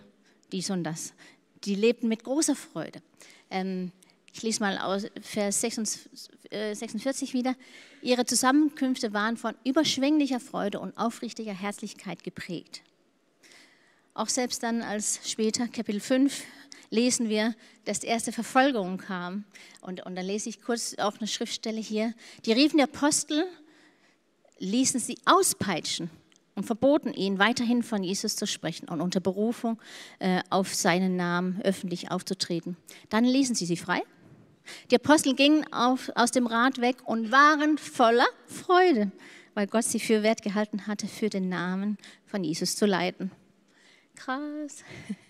dies 0.51 0.69
und 0.69 0.83
das. 0.83 1.13
Die 1.63 1.75
lebten 1.75 2.07
mit 2.07 2.23
großer 2.23 2.55
Freude. 2.55 3.01
Ähm, 3.49 3.91
ich 4.33 4.43
lese 4.43 4.59
mal 4.59 4.77
aus 4.77 5.07
Vers 5.21 5.61
46 5.61 6.49
äh, 6.51 7.33
wieder. 7.33 7.55
Ihre 8.01 8.25
Zusammenkünfte 8.25 9.11
waren 9.13 9.35
von 9.35 9.55
überschwänglicher 9.63 10.39
Freude 10.39 10.79
und 10.79 10.95
aufrichtiger 10.97 11.53
Herzlichkeit 11.53 12.23
geprägt. 12.23 12.83
Auch 14.13 14.29
selbst 14.29 14.63
dann 14.63 14.81
als 14.83 15.19
später, 15.29 15.67
Kapitel 15.67 15.99
5, 15.99 16.43
lesen 16.89 17.29
wir, 17.29 17.55
dass 17.85 17.99
die 17.99 18.07
erste 18.07 18.31
Verfolgung 18.31 18.97
kam. 18.97 19.45
Und, 19.81 20.05
und 20.05 20.15
dann 20.15 20.25
lese 20.25 20.49
ich 20.49 20.61
kurz 20.61 20.95
auch 20.97 21.17
eine 21.17 21.27
Schriftstelle 21.27 21.79
hier. 21.79 22.13
Die 22.45 22.51
riefen 22.51 22.77
die 22.77 22.83
Apostel, 22.83 23.45
ließen 24.59 24.99
sie 24.99 25.17
auspeitschen 25.25 26.09
und 26.55 26.63
verboten 26.63 27.13
ihnen, 27.13 27.39
weiterhin 27.39 27.83
von 27.83 28.03
Jesus 28.03 28.35
zu 28.35 28.47
sprechen 28.47 28.89
und 28.89 29.01
unter 29.01 29.19
Berufung 29.19 29.79
äh, 30.19 30.41
auf 30.49 30.73
seinen 30.73 31.15
Namen 31.15 31.61
öffentlich 31.63 32.11
aufzutreten. 32.11 32.77
Dann 33.09 33.23
ließen 33.23 33.55
sie 33.55 33.65
sie 33.65 33.77
frei. 33.77 34.01
Die 34.91 34.95
Apostel 34.95 35.35
gingen 35.35 35.71
auf, 35.71 36.11
aus 36.15 36.31
dem 36.31 36.47
Rat 36.47 36.81
weg 36.81 36.97
und 37.05 37.31
waren 37.31 37.77
voller 37.77 38.27
Freude, 38.47 39.11
weil 39.53 39.67
Gott 39.67 39.85
sie 39.85 39.99
für 39.99 40.23
wert 40.23 40.41
gehalten 40.41 40.87
hatte, 40.87 41.07
für 41.07 41.29
den 41.29 41.47
Namen 41.47 41.97
von 42.25 42.43
Jesus 42.43 42.75
zu 42.75 42.85
leiden. 42.85 43.31
Krass. 44.15 44.83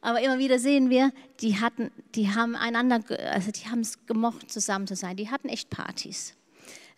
Aber 0.00 0.20
immer 0.20 0.38
wieder 0.38 0.58
sehen 0.58 0.90
wir, 0.90 1.12
die 1.40 1.58
hatten, 1.60 1.90
die 2.14 2.34
haben 2.34 2.56
einander, 2.56 3.00
also 3.30 3.50
die 3.50 3.68
haben 3.68 3.80
es 3.80 4.04
gemocht, 4.06 4.50
zusammen 4.50 4.86
zu 4.86 4.96
sein. 4.96 5.16
Die 5.16 5.30
hatten 5.30 5.48
echt 5.48 5.70
Partys. 5.70 6.34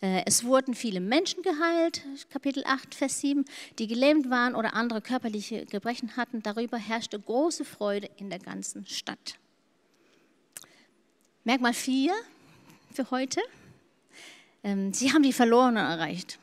Äh, 0.01 0.23
es 0.25 0.43
wurden 0.43 0.73
viele 0.73 0.99
Menschen 0.99 1.43
geheilt, 1.43 2.03
Kapitel 2.29 2.63
8, 2.65 2.95
Vers 2.95 3.19
7, 3.21 3.45
die 3.79 3.87
gelähmt 3.87 4.29
waren 4.29 4.55
oder 4.55 4.73
andere 4.73 5.01
körperliche 5.01 5.65
Gebrechen 5.65 6.15
hatten. 6.15 6.41
Darüber 6.41 6.77
herrschte 6.77 7.19
große 7.19 7.65
Freude 7.65 8.09
in 8.17 8.29
der 8.29 8.39
ganzen 8.39 8.85
Stadt. 8.85 9.37
Merkmal 11.43 11.73
4 11.73 12.13
für 12.93 13.09
heute. 13.11 13.41
Ähm, 14.63 14.93
sie 14.93 15.11
haben 15.13 15.23
die 15.23 15.33
Verlorenen 15.33 15.85
erreicht. 15.85 16.37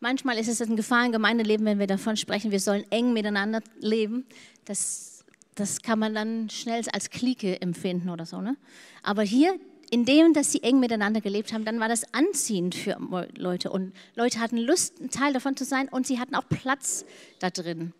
Manchmal 0.00 0.38
ist 0.38 0.48
es 0.48 0.60
ein 0.60 0.76
Gefahr 0.76 1.06
im 1.06 1.12
Gemeindeleben, 1.12 1.64
wenn 1.64 1.78
wir 1.78 1.86
davon 1.86 2.16
sprechen, 2.16 2.50
wir 2.50 2.60
sollen 2.60 2.84
eng 2.90 3.12
miteinander 3.12 3.62
leben. 3.80 4.26
Das, 4.66 5.13
das 5.54 5.82
kann 5.82 5.98
man 5.98 6.14
dann 6.14 6.50
schnell 6.50 6.82
als 6.92 7.10
Clique 7.10 7.60
empfinden 7.60 8.10
oder 8.10 8.26
so. 8.26 8.40
Ne? 8.40 8.56
Aber 9.02 9.22
hier 9.22 9.58
indem, 9.90 10.32
dass 10.32 10.50
sie 10.50 10.62
eng 10.62 10.80
miteinander 10.80 11.20
gelebt 11.20 11.52
haben, 11.52 11.64
dann 11.64 11.78
war 11.78 11.88
das 11.88 12.12
anziehend 12.12 12.74
für 12.74 12.98
Leute. 13.36 13.70
Und 13.70 13.92
Leute 14.16 14.40
hatten 14.40 14.56
Lust, 14.58 15.00
ein 15.00 15.10
Teil 15.10 15.32
davon 15.32 15.56
zu 15.56 15.64
sein 15.64 15.88
und 15.88 16.06
sie 16.06 16.18
hatten 16.18 16.34
auch 16.34 16.48
Platz 16.48 17.04
da 17.38 17.50
drin. 17.50 17.92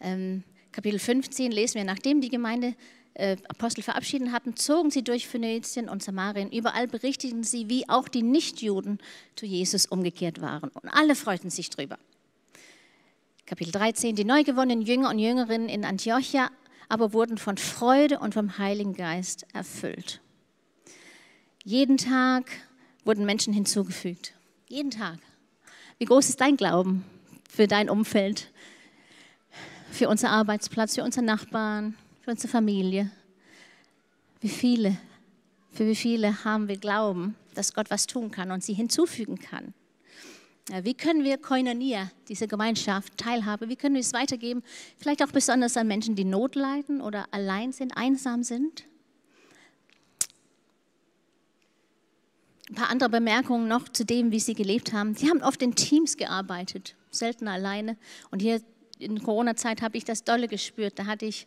Ähm, 0.00 0.44
Kapitel 0.72 0.98
15 0.98 1.50
lesen 1.50 1.76
wir, 1.76 1.84
nachdem 1.84 2.20
die 2.20 2.28
Gemeinde 2.28 2.74
äh, 3.14 3.36
Apostel 3.48 3.82
verabschieden 3.82 4.32
hatten, 4.32 4.56
zogen 4.56 4.90
sie 4.90 5.02
durch 5.02 5.26
Phönizien 5.26 5.88
und 5.88 6.02
Samarien. 6.02 6.52
Überall 6.52 6.86
berichteten 6.86 7.44
sie, 7.44 7.70
wie 7.70 7.88
auch 7.88 8.08
die 8.08 8.22
Nichtjuden 8.22 8.98
zu 9.36 9.46
Jesus 9.46 9.86
umgekehrt 9.86 10.42
waren. 10.42 10.68
Und 10.68 10.88
alle 10.90 11.14
freuten 11.14 11.48
sich 11.48 11.70
drüber. 11.70 11.98
Kapitel 13.46 13.70
13, 13.70 14.16
die 14.16 14.24
neu 14.24 14.42
gewonnenen 14.42 14.82
Jünger 14.82 15.08
und 15.08 15.20
Jüngerinnen 15.20 15.68
in 15.68 15.84
Antiochia 15.84 16.50
aber 16.88 17.12
wurden 17.12 17.38
von 17.38 17.56
Freude 17.56 18.18
und 18.18 18.34
vom 18.34 18.58
Heiligen 18.58 18.94
Geist 18.94 19.46
erfüllt. 19.52 20.20
Jeden 21.64 21.96
Tag 21.96 22.50
wurden 23.04 23.24
Menschen 23.24 23.52
hinzugefügt. 23.52 24.34
Jeden 24.68 24.90
Tag. 24.90 25.18
Wie 25.98 26.04
groß 26.04 26.28
ist 26.28 26.40
dein 26.40 26.56
Glauben 26.56 27.04
für 27.48 27.66
dein 27.66 27.88
Umfeld, 27.88 28.52
für 29.90 30.08
unseren 30.08 30.30
Arbeitsplatz, 30.30 30.96
für 30.96 31.04
unsere 31.04 31.24
Nachbarn, 31.24 31.96
für 32.22 32.32
unsere 32.32 32.48
Familie? 32.48 33.10
Wie 34.40 34.48
viele, 34.48 34.96
für 35.70 35.86
wie 35.86 35.96
viele 35.96 36.44
haben 36.44 36.68
wir 36.68 36.78
Glauben, 36.78 37.36
dass 37.54 37.74
Gott 37.74 37.90
was 37.90 38.06
tun 38.06 38.30
kann 38.30 38.50
und 38.50 38.62
sie 38.62 38.74
hinzufügen 38.74 39.38
kann? 39.38 39.72
Wie 40.82 40.94
können 40.94 41.22
wir 41.22 41.38
Koinonia, 41.38 42.10
diese 42.28 42.48
Gemeinschaft, 42.48 43.16
Teilhabe, 43.16 43.68
wie 43.68 43.76
können 43.76 43.94
wir 43.94 44.00
es 44.00 44.12
weitergeben? 44.12 44.64
Vielleicht 44.96 45.22
auch 45.22 45.30
besonders 45.30 45.76
an 45.76 45.86
Menschen, 45.86 46.16
die 46.16 46.24
Not 46.24 46.56
leiden 46.56 47.00
oder 47.00 47.26
allein 47.30 47.72
sind, 47.72 47.96
einsam 47.96 48.42
sind. 48.42 48.84
Ein 52.68 52.74
paar 52.74 52.90
andere 52.90 53.08
Bemerkungen 53.10 53.68
noch 53.68 53.88
zu 53.88 54.04
dem, 54.04 54.32
wie 54.32 54.40
sie 54.40 54.54
gelebt 54.54 54.92
haben. 54.92 55.14
Sie 55.14 55.30
haben 55.30 55.40
oft 55.40 55.62
in 55.62 55.76
Teams 55.76 56.16
gearbeitet, 56.16 56.96
selten 57.12 57.46
alleine. 57.46 57.96
Und 58.32 58.42
hier 58.42 58.60
in 58.98 59.22
Corona-Zeit 59.22 59.82
habe 59.82 59.96
ich 59.96 60.04
das 60.04 60.24
dolle 60.24 60.48
gespürt. 60.48 60.98
Da 60.98 61.06
hatte 61.06 61.26
ich 61.26 61.46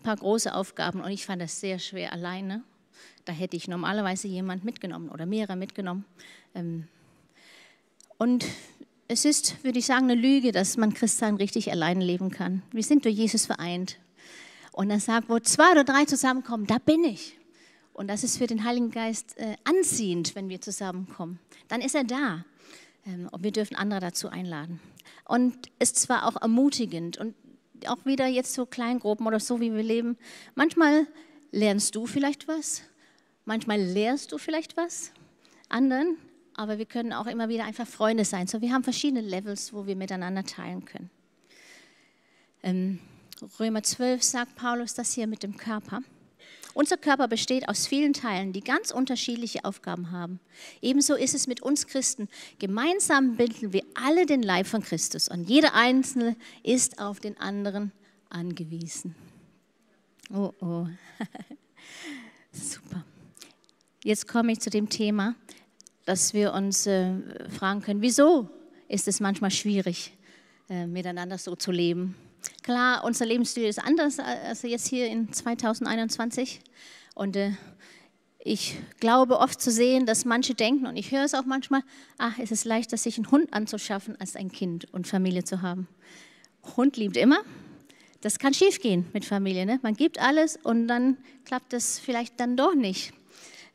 ein 0.00 0.04
paar 0.04 0.16
große 0.16 0.54
Aufgaben 0.54 1.02
und 1.02 1.10
ich 1.10 1.26
fand 1.26 1.42
das 1.42 1.60
sehr 1.60 1.78
schwer 1.78 2.14
alleine. 2.14 2.62
Da 3.26 3.34
hätte 3.34 3.58
ich 3.58 3.68
normalerweise 3.68 4.26
jemand 4.26 4.64
mitgenommen 4.64 5.10
oder 5.10 5.26
mehrere 5.26 5.56
mitgenommen. 5.56 6.06
Ähm, 6.54 6.88
und 8.18 8.44
es 9.08 9.24
ist, 9.24 9.62
würde 9.64 9.78
ich 9.78 9.86
sagen, 9.86 10.10
eine 10.10 10.20
Lüge, 10.20 10.52
dass 10.52 10.76
man 10.76 10.94
Christsein 10.94 11.36
richtig 11.36 11.70
alleine 11.70 12.04
leben 12.04 12.30
kann. 12.30 12.62
Wir 12.72 12.82
sind 12.82 13.04
durch 13.04 13.14
Jesus 13.14 13.46
vereint. 13.46 13.98
Und 14.72 14.90
er 14.90 15.00
sagt, 15.00 15.28
wo 15.28 15.38
zwei 15.38 15.70
oder 15.70 15.84
drei 15.84 16.04
zusammenkommen, 16.04 16.66
da 16.66 16.78
bin 16.78 17.04
ich. 17.04 17.38
Und 17.92 18.08
das 18.08 18.24
ist 18.24 18.38
für 18.38 18.46
den 18.46 18.64
Heiligen 18.64 18.90
Geist 18.90 19.38
äh, 19.38 19.56
anziehend, 19.62 20.34
wenn 20.34 20.48
wir 20.48 20.60
zusammenkommen. 20.60 21.38
Dann 21.68 21.80
ist 21.80 21.94
er 21.94 22.04
da. 22.04 22.44
Ähm, 23.06 23.28
und 23.30 23.44
wir 23.44 23.52
dürfen 23.52 23.76
andere 23.76 24.00
dazu 24.00 24.28
einladen. 24.28 24.80
Und 25.26 25.70
es 25.78 25.90
ist 25.90 26.00
zwar 26.00 26.26
auch 26.26 26.40
ermutigend 26.40 27.18
und 27.18 27.34
auch 27.86 28.04
wieder 28.04 28.26
jetzt 28.26 28.54
so 28.54 28.66
Kleingruppen 28.66 29.26
oder 29.26 29.40
so, 29.40 29.60
wie 29.60 29.72
wir 29.72 29.82
leben. 29.82 30.16
Manchmal 30.54 31.06
lernst 31.52 31.94
du 31.94 32.06
vielleicht 32.06 32.48
was, 32.48 32.82
manchmal 33.44 33.80
lehrst 33.80 34.32
du 34.32 34.38
vielleicht 34.38 34.76
was 34.76 35.12
anderen, 35.68 36.16
aber 36.56 36.78
wir 36.78 36.86
können 36.86 37.12
auch 37.12 37.26
immer 37.26 37.48
wieder 37.48 37.64
einfach 37.64 37.86
Freunde 37.86 38.24
sein. 38.24 38.46
So, 38.46 38.60
wir 38.60 38.72
haben 38.72 38.84
verschiedene 38.84 39.20
Levels, 39.20 39.72
wo 39.72 39.86
wir 39.86 39.96
miteinander 39.96 40.44
teilen 40.44 40.84
können. 40.84 41.10
Ähm, 42.62 43.00
Römer 43.58 43.82
12 43.82 44.22
sagt 44.22 44.56
Paulus 44.56 44.94
das 44.94 45.12
hier 45.12 45.26
mit 45.26 45.42
dem 45.42 45.56
Körper. 45.56 46.00
Unser 46.74 46.96
Körper 46.96 47.28
besteht 47.28 47.68
aus 47.68 47.86
vielen 47.86 48.12
Teilen, 48.12 48.52
die 48.52 48.60
ganz 48.60 48.90
unterschiedliche 48.90 49.64
Aufgaben 49.64 50.10
haben. 50.10 50.40
Ebenso 50.82 51.14
ist 51.14 51.34
es 51.34 51.46
mit 51.46 51.62
uns 51.62 51.86
Christen. 51.86 52.28
Gemeinsam 52.58 53.36
bilden 53.36 53.72
wir 53.72 53.84
alle 53.94 54.26
den 54.26 54.42
Leib 54.42 54.66
von 54.66 54.82
Christus 54.82 55.28
und 55.28 55.48
jeder 55.48 55.74
Einzelne 55.74 56.36
ist 56.64 56.98
auf 56.98 57.20
den 57.20 57.38
anderen 57.38 57.92
angewiesen. 58.28 59.14
Oh, 60.32 60.52
oh. 60.60 60.86
Super. 62.52 63.04
Jetzt 64.02 64.26
komme 64.26 64.52
ich 64.52 64.60
zu 64.60 64.70
dem 64.70 64.88
Thema, 64.88 65.36
dass 66.04 66.34
wir 66.34 66.52
uns 66.52 66.86
äh, 66.86 67.12
fragen 67.50 67.80
können, 67.80 68.02
wieso 68.02 68.48
ist 68.88 69.08
es 69.08 69.20
manchmal 69.20 69.50
schwierig, 69.50 70.12
äh, 70.68 70.86
miteinander 70.86 71.38
so 71.38 71.56
zu 71.56 71.72
leben? 71.72 72.14
Klar, 72.62 73.04
unser 73.04 73.26
Lebensstil 73.26 73.64
ist 73.64 73.78
anders 73.78 74.18
als 74.18 74.62
jetzt 74.62 74.86
hier 74.86 75.08
in 75.08 75.32
2021. 75.32 76.60
Und 77.14 77.36
äh, 77.36 77.52
ich 78.38 78.76
glaube 79.00 79.38
oft 79.38 79.60
zu 79.60 79.70
sehen, 79.70 80.04
dass 80.04 80.24
manche 80.24 80.54
denken, 80.54 80.86
und 80.86 80.96
ich 80.96 81.10
höre 81.10 81.24
es 81.24 81.34
auch 81.34 81.46
manchmal, 81.46 81.82
ach, 82.18 82.38
es 82.38 82.50
ist 82.50 82.64
leichter, 82.64 82.96
sich 82.98 83.16
einen 83.16 83.30
Hund 83.30 83.52
anzuschaffen, 83.54 84.20
als 84.20 84.36
ein 84.36 84.52
Kind 84.52 84.92
und 84.92 85.06
Familie 85.06 85.44
zu 85.44 85.62
haben. 85.62 85.88
Hund 86.76 86.96
liebt 86.96 87.16
immer. 87.16 87.38
Das 88.20 88.38
kann 88.38 88.54
schiefgehen 88.54 89.06
mit 89.12 89.24
Familie. 89.24 89.66
Ne? 89.66 89.80
Man 89.82 89.94
gibt 89.94 90.18
alles 90.18 90.58
und 90.62 90.88
dann 90.88 91.18
klappt 91.44 91.72
es 91.72 91.98
vielleicht 91.98 92.40
dann 92.40 92.56
doch 92.56 92.74
nicht. 92.74 93.12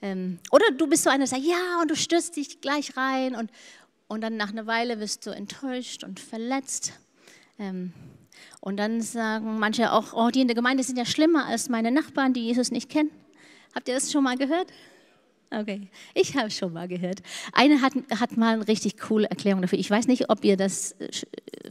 Ähm, 0.01 0.39
oder 0.51 0.65
du 0.71 0.87
bist 0.87 1.03
so 1.03 1.09
einer, 1.09 1.19
der 1.19 1.27
sagt, 1.27 1.43
ja, 1.43 1.81
und 1.81 1.91
du 1.91 1.95
stürzt 1.95 2.35
dich 2.35 2.61
gleich 2.61 2.95
rein 2.95 3.35
und, 3.35 3.51
und 4.07 4.21
dann 4.21 4.37
nach 4.37 4.49
einer 4.49 4.67
Weile 4.67 4.99
wirst 4.99 5.25
du 5.25 5.31
enttäuscht 5.31 6.03
und 6.03 6.19
verletzt. 6.19 6.93
Ähm, 7.57 7.93
und 8.61 8.77
dann 8.77 9.01
sagen 9.01 9.59
manche 9.59 9.91
auch, 9.91 10.13
oh, 10.13 10.29
die 10.29 10.41
in 10.41 10.47
der 10.47 10.55
Gemeinde 10.55 10.83
sind 10.83 10.97
ja 10.97 11.05
schlimmer 11.05 11.45
als 11.45 11.69
meine 11.69 11.91
Nachbarn, 11.91 12.33
die 12.33 12.45
Jesus 12.45 12.71
nicht 12.71 12.89
kennen. 12.89 13.11
Habt 13.75 13.87
ihr 13.87 13.95
das 13.95 14.11
schon 14.11 14.23
mal 14.23 14.37
gehört? 14.37 14.67
Okay, 15.51 15.89
ich 16.13 16.37
habe 16.37 16.51
schon 16.51 16.73
mal 16.73 16.87
gehört. 16.87 17.21
Eine 17.53 17.81
hat, 17.81 17.93
hat 18.19 18.37
mal 18.37 18.55
eine 18.55 18.67
richtig 18.67 18.99
coole 18.99 19.27
Erklärung 19.29 19.61
dafür. 19.61 19.79
Ich 19.79 19.89
weiß 19.89 20.07
nicht, 20.07 20.29
ob 20.29 20.45
ihr 20.45 20.57
das 20.57 20.91
äh, 20.93 21.09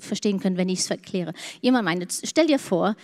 verstehen 0.00 0.40
könnt, 0.40 0.56
wenn 0.56 0.68
ich 0.68 0.80
es 0.80 0.90
erkläre. 0.90 1.32
Jemand 1.60 1.84
meint, 1.84 2.20
stell 2.24 2.48
dir 2.48 2.58
vor, 2.58 2.96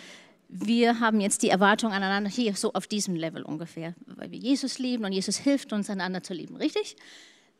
wir 0.56 1.00
haben 1.00 1.20
jetzt 1.20 1.42
die 1.42 1.48
Erwartung 1.48 1.90
aneinander 1.90 2.30
hier 2.30 2.54
so 2.54 2.72
auf 2.74 2.86
diesem 2.86 3.16
Level 3.16 3.42
ungefähr, 3.42 3.94
weil 4.06 4.30
wir 4.30 4.38
Jesus 4.38 4.78
lieben 4.78 5.04
und 5.04 5.10
Jesus 5.12 5.36
hilft 5.36 5.72
uns 5.72 5.90
einander 5.90 6.22
zu 6.22 6.32
lieben, 6.32 6.54
richtig? 6.56 6.94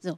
So, 0.00 0.16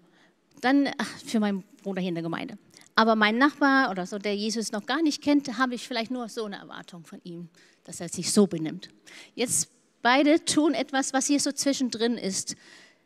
dann 0.60 0.90
ach, 0.98 1.08
für 1.24 1.40
meinen 1.40 1.64
Bruder 1.82 2.02
hier 2.02 2.10
in 2.10 2.14
der 2.14 2.22
Gemeinde. 2.22 2.58
Aber 2.94 3.16
mein 3.16 3.38
Nachbar 3.38 3.90
oder 3.90 4.04
so, 4.04 4.18
der 4.18 4.36
Jesus 4.36 4.72
noch 4.72 4.84
gar 4.84 5.02
nicht 5.02 5.22
kennt, 5.22 5.56
habe 5.56 5.74
ich 5.74 5.88
vielleicht 5.88 6.10
nur 6.10 6.28
so 6.28 6.44
eine 6.44 6.56
Erwartung 6.56 7.06
von 7.06 7.18
ihm, 7.24 7.48
dass 7.84 8.00
er 8.00 8.10
sich 8.10 8.30
so 8.30 8.46
benimmt. 8.46 8.90
Jetzt 9.34 9.70
beide 10.02 10.44
tun 10.44 10.74
etwas, 10.74 11.14
was 11.14 11.26
hier 11.26 11.40
so 11.40 11.52
zwischendrin 11.52 12.18
ist. 12.18 12.56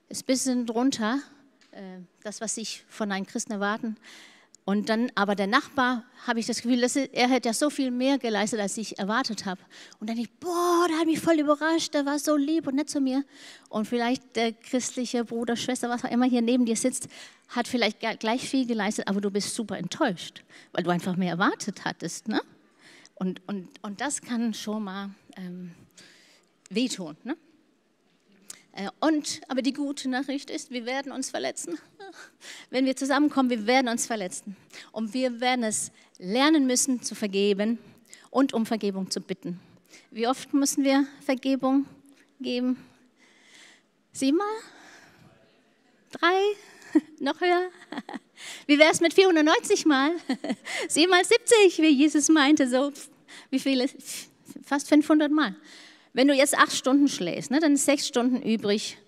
Ist 0.09 0.25
ein 0.25 0.27
bisschen 0.27 0.67
drunter, 0.67 1.21
äh, 1.71 1.99
das, 2.25 2.41
was 2.41 2.57
sich 2.57 2.85
von 2.89 3.13
einem 3.13 3.27
Christen 3.27 3.53
erwarten. 3.53 3.97
Und 4.71 4.89
dann 4.89 5.11
aber 5.17 5.35
der 5.35 5.49
Nachbar, 5.49 6.05
habe 6.29 6.39
ich 6.39 6.47
das 6.47 6.63
Gefühl, 6.63 6.81
dass 6.81 6.95
er 6.95 7.29
hat 7.29 7.45
ja 7.45 7.53
so 7.53 7.71
viel 7.71 7.91
mehr 7.91 8.19
geleistet, 8.19 8.61
als 8.61 8.77
ich 8.77 9.01
erwartet 9.01 9.45
habe. 9.45 9.61
Und 9.99 10.09
dann 10.09 10.17
ich, 10.17 10.31
boah, 10.39 10.87
der 10.89 10.97
hat 10.99 11.07
mich 11.07 11.19
voll 11.19 11.41
überrascht, 11.41 11.93
der 11.93 12.07
war 12.07 12.21
so 12.21 12.37
lieb 12.37 12.69
und 12.69 12.77
nett 12.77 12.89
zu 12.89 13.01
mir. 13.01 13.25
Und 13.69 13.87
vielleicht 13.87 14.37
der 14.37 14.53
christliche 14.53 15.25
Bruder, 15.25 15.57
Schwester, 15.57 15.89
was 15.89 16.05
auch 16.05 16.11
immer 16.13 16.27
hier 16.27 16.41
neben 16.41 16.67
dir 16.67 16.77
sitzt, 16.77 17.09
hat 17.49 17.67
vielleicht 17.67 17.99
gleich 18.21 18.49
viel 18.49 18.65
geleistet, 18.65 19.09
aber 19.09 19.21
du 19.21 19.33
bist 19.33 19.57
super 19.57 19.77
enttäuscht, 19.77 20.45
weil 20.71 20.85
du 20.85 20.91
einfach 20.91 21.17
mehr 21.17 21.31
erwartet 21.31 21.85
hattest. 21.85 22.29
Ne? 22.29 22.41
Und, 23.17 23.43
und, 23.49 23.69
und 23.83 24.01
das 24.01 24.23
kann 24.23 24.55
schon 24.55 24.85
mal 24.85 25.11
ähm, 25.37 25.73
wehtun. 26.69 27.17
Ne? 27.25 27.37
Äh, 28.81 28.91
und, 29.01 29.41
aber 29.49 29.63
die 29.63 29.73
gute 29.73 30.09
Nachricht 30.09 30.51
ist, 30.51 30.71
wir 30.71 30.87
werden 30.87 31.13
uns 31.13 31.31
verletzen. 31.31 31.79
Wenn 32.71 32.87
wir 32.87 32.97
zusammenkommen, 32.97 33.51
wir 33.51 33.67
werden 33.67 33.89
uns 33.89 34.07
verletzen. 34.07 34.57
Und 34.93 35.13
wir 35.13 35.41
werden 35.41 35.65
es 35.65 35.91
lernen 36.19 36.67
müssen 36.67 37.03
zu 37.03 37.15
vergeben 37.15 37.79
und 38.31 38.55
um 38.55 38.65
Vergebung 38.67 39.11
zu 39.11 39.21
bitten. 39.21 39.61
Wie 40.11 40.27
oft 40.27 40.55
müssen 40.55 40.85
wir 40.85 41.07
Vergebung 41.25 41.87
geben? 42.41 42.77
Siebenmal? 44.13 44.47
Drei? 46.13 46.41
Noch 47.21 47.41
höher? 47.41 47.71
Wie 48.67 48.79
wäre 48.79 48.91
es 48.91 49.01
mit 49.01 49.13
490 49.13 49.85
Mal? 49.87 50.13
Siebenmal 50.89 51.25
70, 51.25 51.79
wie 51.79 51.91
Jesus 51.91 52.29
meinte, 52.31 52.69
so 52.69 52.91
wie 53.51 53.59
viele? 53.59 53.87
Fast 54.65 54.89
500 54.89 55.31
Mal. 55.31 55.55
Wenn 56.13 56.29
du 56.29 56.35
jetzt 56.35 56.59
acht 56.59 56.75
Stunden 56.75 57.09
schläfst, 57.09 57.51
ne, 57.51 57.61
dann 57.61 57.75
ist 57.75 57.85
sechs 57.85 58.07
Stunden 58.07 58.43
übrig. 58.43 58.99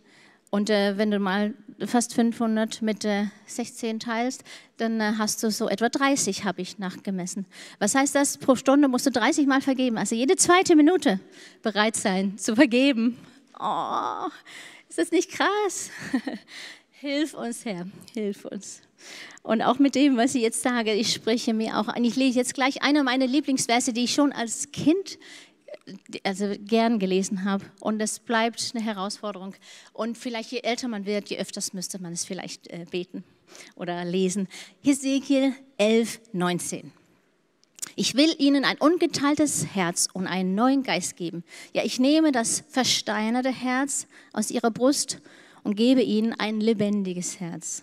Und 0.51 0.69
äh, 0.69 0.99
wenn 0.99 1.11
du 1.11 1.19
mal 1.19 1.55
fast 1.87 2.15
500 2.15 2.83
mit 2.83 3.05
äh, 3.05 3.25
16 3.47 4.01
teilst, 4.01 4.45
dann 4.77 5.01
äh, 5.01 5.15
hast 5.17 5.43
du 5.43 5.51
so 5.51 5.69
etwa 5.69 5.88
30, 5.88 6.45
habe 6.45 6.61
ich 6.61 6.79
nachgemessen. 6.79 7.47
Was 7.79 7.95
heißt 7.95 8.15
das? 8.15 8.37
Pro 8.37 8.55
Stunde 8.55 8.88
musst 8.88 9.07
du 9.07 9.11
30 9.11 9.47
Mal 9.47 9.62
vergeben. 9.62 9.97
Also 9.97 10.15
jede 10.15 10.37
zweite 10.37 10.77
Minute 10.77 11.21
bereit 11.62 11.97
sein 11.97 12.37
zu 12.37 12.55
vergeben. 12.55 13.19
Oh, 13.59 14.29
ist 14.88 14.99
das 14.99 15.11
nicht 15.11 15.31
krass? 15.31 15.91
hilf 16.91 17.35
uns, 17.35 17.65
Herr, 17.65 17.87
hilf 18.12 18.45
uns. 18.45 18.83
Und 19.43 19.62
auch 19.62 19.79
mit 19.79 19.95
dem, 19.95 20.17
was 20.17 20.35
ich 20.35 20.43
jetzt 20.43 20.62
sage, 20.62 20.93
ich 20.93 21.12
spreche 21.12 21.55
mir 21.55 21.79
auch 21.79 21.88
an. 21.88 22.05
Ich 22.05 22.15
lese 22.15 22.38
jetzt 22.38 22.55
gleich 22.55 22.83
einer 22.83 23.03
meiner 23.03 23.27
Lieblingsverse, 23.27 23.93
die 23.93 24.05
ich 24.05 24.15
schon 24.15 24.33
als 24.33 24.71
Kind 24.71 25.19
also 26.25 26.55
gern 26.59 26.99
gelesen 26.99 27.45
habe. 27.45 27.65
Und 27.81 28.01
es 28.01 28.19
bleibt 28.19 28.73
eine 28.75 28.85
Herausforderung. 28.85 29.55
Und 29.93 30.19
vielleicht 30.19 30.53
je 30.53 30.61
älter 30.61 30.89
man 30.89 31.07
wird, 31.07 31.29
je 31.29 31.39
öfters 31.39 31.73
müsste 31.73 32.01
man 32.01 32.13
es 32.13 32.25
vielleicht 32.25 32.69
äh, 32.69 32.87
beten 32.91 33.25
oder 33.77 34.05
lesen. 34.05 34.49
Hesekiel 34.83 35.55
11, 35.79 36.21
19. 36.33 36.93
Ich 37.95 38.15
will 38.15 38.35
ihnen 38.39 38.65
ein 38.65 38.79
ungeteiltes 38.79 39.67
Herz 39.75 40.09
und 40.13 40.27
einen 40.27 40.55
neuen 40.55 40.83
Geist 40.83 41.17
geben. 41.17 41.45
Ja, 41.75 41.85
ich 41.85 41.99
nehme 41.99 42.33
das 42.33 42.65
versteinerte 42.69 43.51
Herz 43.51 44.07
aus 44.33 44.51
ihrer 44.51 44.71
Brust 44.71 45.21
und 45.63 45.77
gebe 45.77 46.03
ihnen 46.03 46.33
ein 46.33 46.61
lebendiges 46.61 47.41
Herz. 47.41 47.83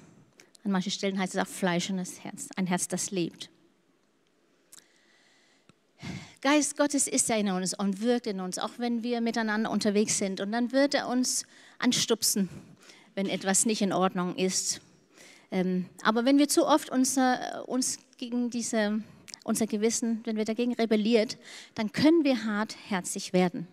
An 0.63 0.71
manchen 0.71 0.91
Stellen 0.91 1.19
heißt 1.19 1.35
es 1.35 1.41
auch 1.41 1.47
fleischendes 1.47 2.23
Herz, 2.23 2.49
ein 2.55 2.67
Herz, 2.67 2.87
das 2.87 3.11
lebt. 3.11 3.49
Geist 6.41 6.77
Gottes 6.77 7.07
ist 7.07 7.27
ja 7.27 7.35
in 7.35 7.49
uns 7.49 7.73
und 7.73 8.01
wirkt 8.01 8.25
in 8.25 8.39
uns, 8.39 8.59
auch 8.59 8.71
wenn 8.77 9.03
wir 9.03 9.19
miteinander 9.19 9.69
unterwegs 9.69 10.17
sind. 10.17 10.39
Und 10.39 10.53
dann 10.53 10.71
wird 10.71 10.93
er 10.93 11.09
uns 11.09 11.45
anstupsen, 11.79 12.47
wenn 13.13 13.27
etwas 13.27 13.65
nicht 13.65 13.81
in 13.81 13.91
Ordnung 13.91 14.35
ist. 14.37 14.79
Ähm, 15.51 15.87
aber 16.01 16.23
wenn 16.23 16.37
wir 16.37 16.47
zu 16.47 16.65
oft 16.65 16.89
unser, 16.89 17.67
uns 17.67 17.99
gegen 18.17 18.49
diese, 18.49 19.03
unser 19.43 19.67
Gewissen, 19.67 20.21
wenn 20.23 20.37
wir 20.37 20.45
dagegen 20.45 20.73
rebelliert, 20.73 21.37
dann 21.75 21.91
können 21.91 22.23
wir 22.23 22.45
hartherzig 22.45 23.33
werden. 23.33 23.67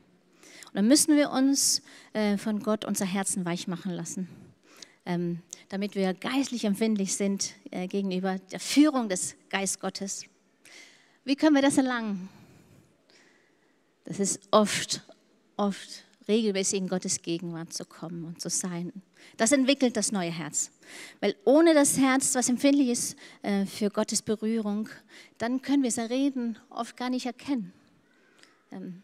Und 0.66 0.74
dann 0.74 0.88
müssen 0.88 1.16
wir 1.16 1.30
uns 1.30 1.82
äh, 2.14 2.36
von 2.36 2.60
Gott 2.60 2.84
unser 2.84 3.06
Herzen 3.06 3.44
weich 3.44 3.68
machen 3.68 3.92
lassen, 3.92 4.28
ähm, 5.04 5.40
damit 5.68 5.94
wir 5.94 6.14
geistlich 6.14 6.64
empfindlich 6.64 7.14
sind 7.14 7.54
äh, 7.70 7.86
gegenüber 7.86 8.38
der 8.50 8.58
Führung 8.60 9.08
des 9.08 9.36
Geist 9.50 9.80
Gottes. 9.80 10.24
Wie 11.24 11.36
können 11.36 11.54
wir 11.54 11.62
das 11.62 11.76
erlangen? 11.78 12.28
Das 14.06 14.20
ist 14.20 14.40
oft, 14.50 15.02
oft 15.56 16.04
regelmäßig 16.28 16.78
in 16.78 16.88
Gottes 16.88 17.22
Gegenwart 17.22 17.72
zu 17.72 17.84
kommen 17.84 18.24
und 18.24 18.40
zu 18.40 18.48
sein. 18.48 18.92
Das 19.36 19.52
entwickelt 19.52 19.96
das 19.96 20.12
neue 20.12 20.30
Herz. 20.30 20.70
Weil 21.20 21.36
ohne 21.44 21.74
das 21.74 21.98
Herz, 21.98 22.34
was 22.34 22.48
empfindlich 22.48 22.88
ist 22.88 23.16
äh, 23.42 23.66
für 23.66 23.90
Gottes 23.90 24.22
Berührung, 24.22 24.88
dann 25.38 25.62
können 25.62 25.82
wir 25.82 25.90
sein 25.90 26.06
Reden 26.06 26.58
oft 26.70 26.96
gar 26.96 27.10
nicht 27.10 27.26
erkennen. 27.26 27.72
Ähm, 28.72 29.02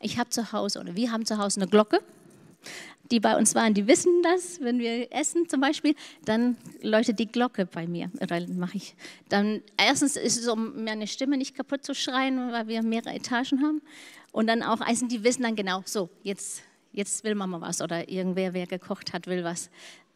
ich 0.00 0.18
habe 0.18 0.30
zu 0.30 0.52
Hause, 0.52 0.80
oder 0.80 0.96
wir 0.96 1.12
haben 1.12 1.26
zu 1.26 1.38
Hause 1.38 1.60
eine 1.60 1.70
Glocke. 1.70 2.00
Die 3.10 3.18
bei 3.18 3.36
uns 3.36 3.54
waren, 3.56 3.74
die 3.74 3.88
wissen 3.88 4.22
das. 4.22 4.60
Wenn 4.60 4.78
wir 4.78 5.12
essen 5.12 5.48
zum 5.48 5.60
Beispiel, 5.60 5.96
dann 6.24 6.56
leuchtet 6.80 7.18
die 7.18 7.26
Glocke 7.26 7.66
bei 7.66 7.86
mir. 7.86 8.10
Oder 8.20 8.46
mache 8.48 8.76
ich. 8.76 8.94
Dann 9.28 9.62
erstens 9.76 10.16
ist 10.16 10.38
es, 10.38 10.46
um 10.46 10.84
meine 10.84 11.06
Stimme 11.08 11.36
nicht 11.36 11.56
kaputt 11.56 11.84
zu 11.84 11.94
schreien, 11.94 12.52
weil 12.52 12.68
wir 12.68 12.82
mehrere 12.82 13.14
Etagen 13.14 13.62
haben. 13.62 13.82
Und 14.32 14.46
dann 14.46 14.62
auch 14.62 14.80
Eisen, 14.80 15.08
die 15.08 15.24
wissen 15.24 15.42
dann 15.42 15.56
genau, 15.56 15.82
so, 15.84 16.08
jetzt, 16.22 16.62
jetzt 16.92 17.24
will 17.24 17.34
Mama 17.34 17.60
was 17.60 17.80
oder 17.80 18.08
irgendwer, 18.08 18.54
wer 18.54 18.66
gekocht 18.66 19.12
hat, 19.12 19.26
will 19.26 19.44
was. 19.44 19.70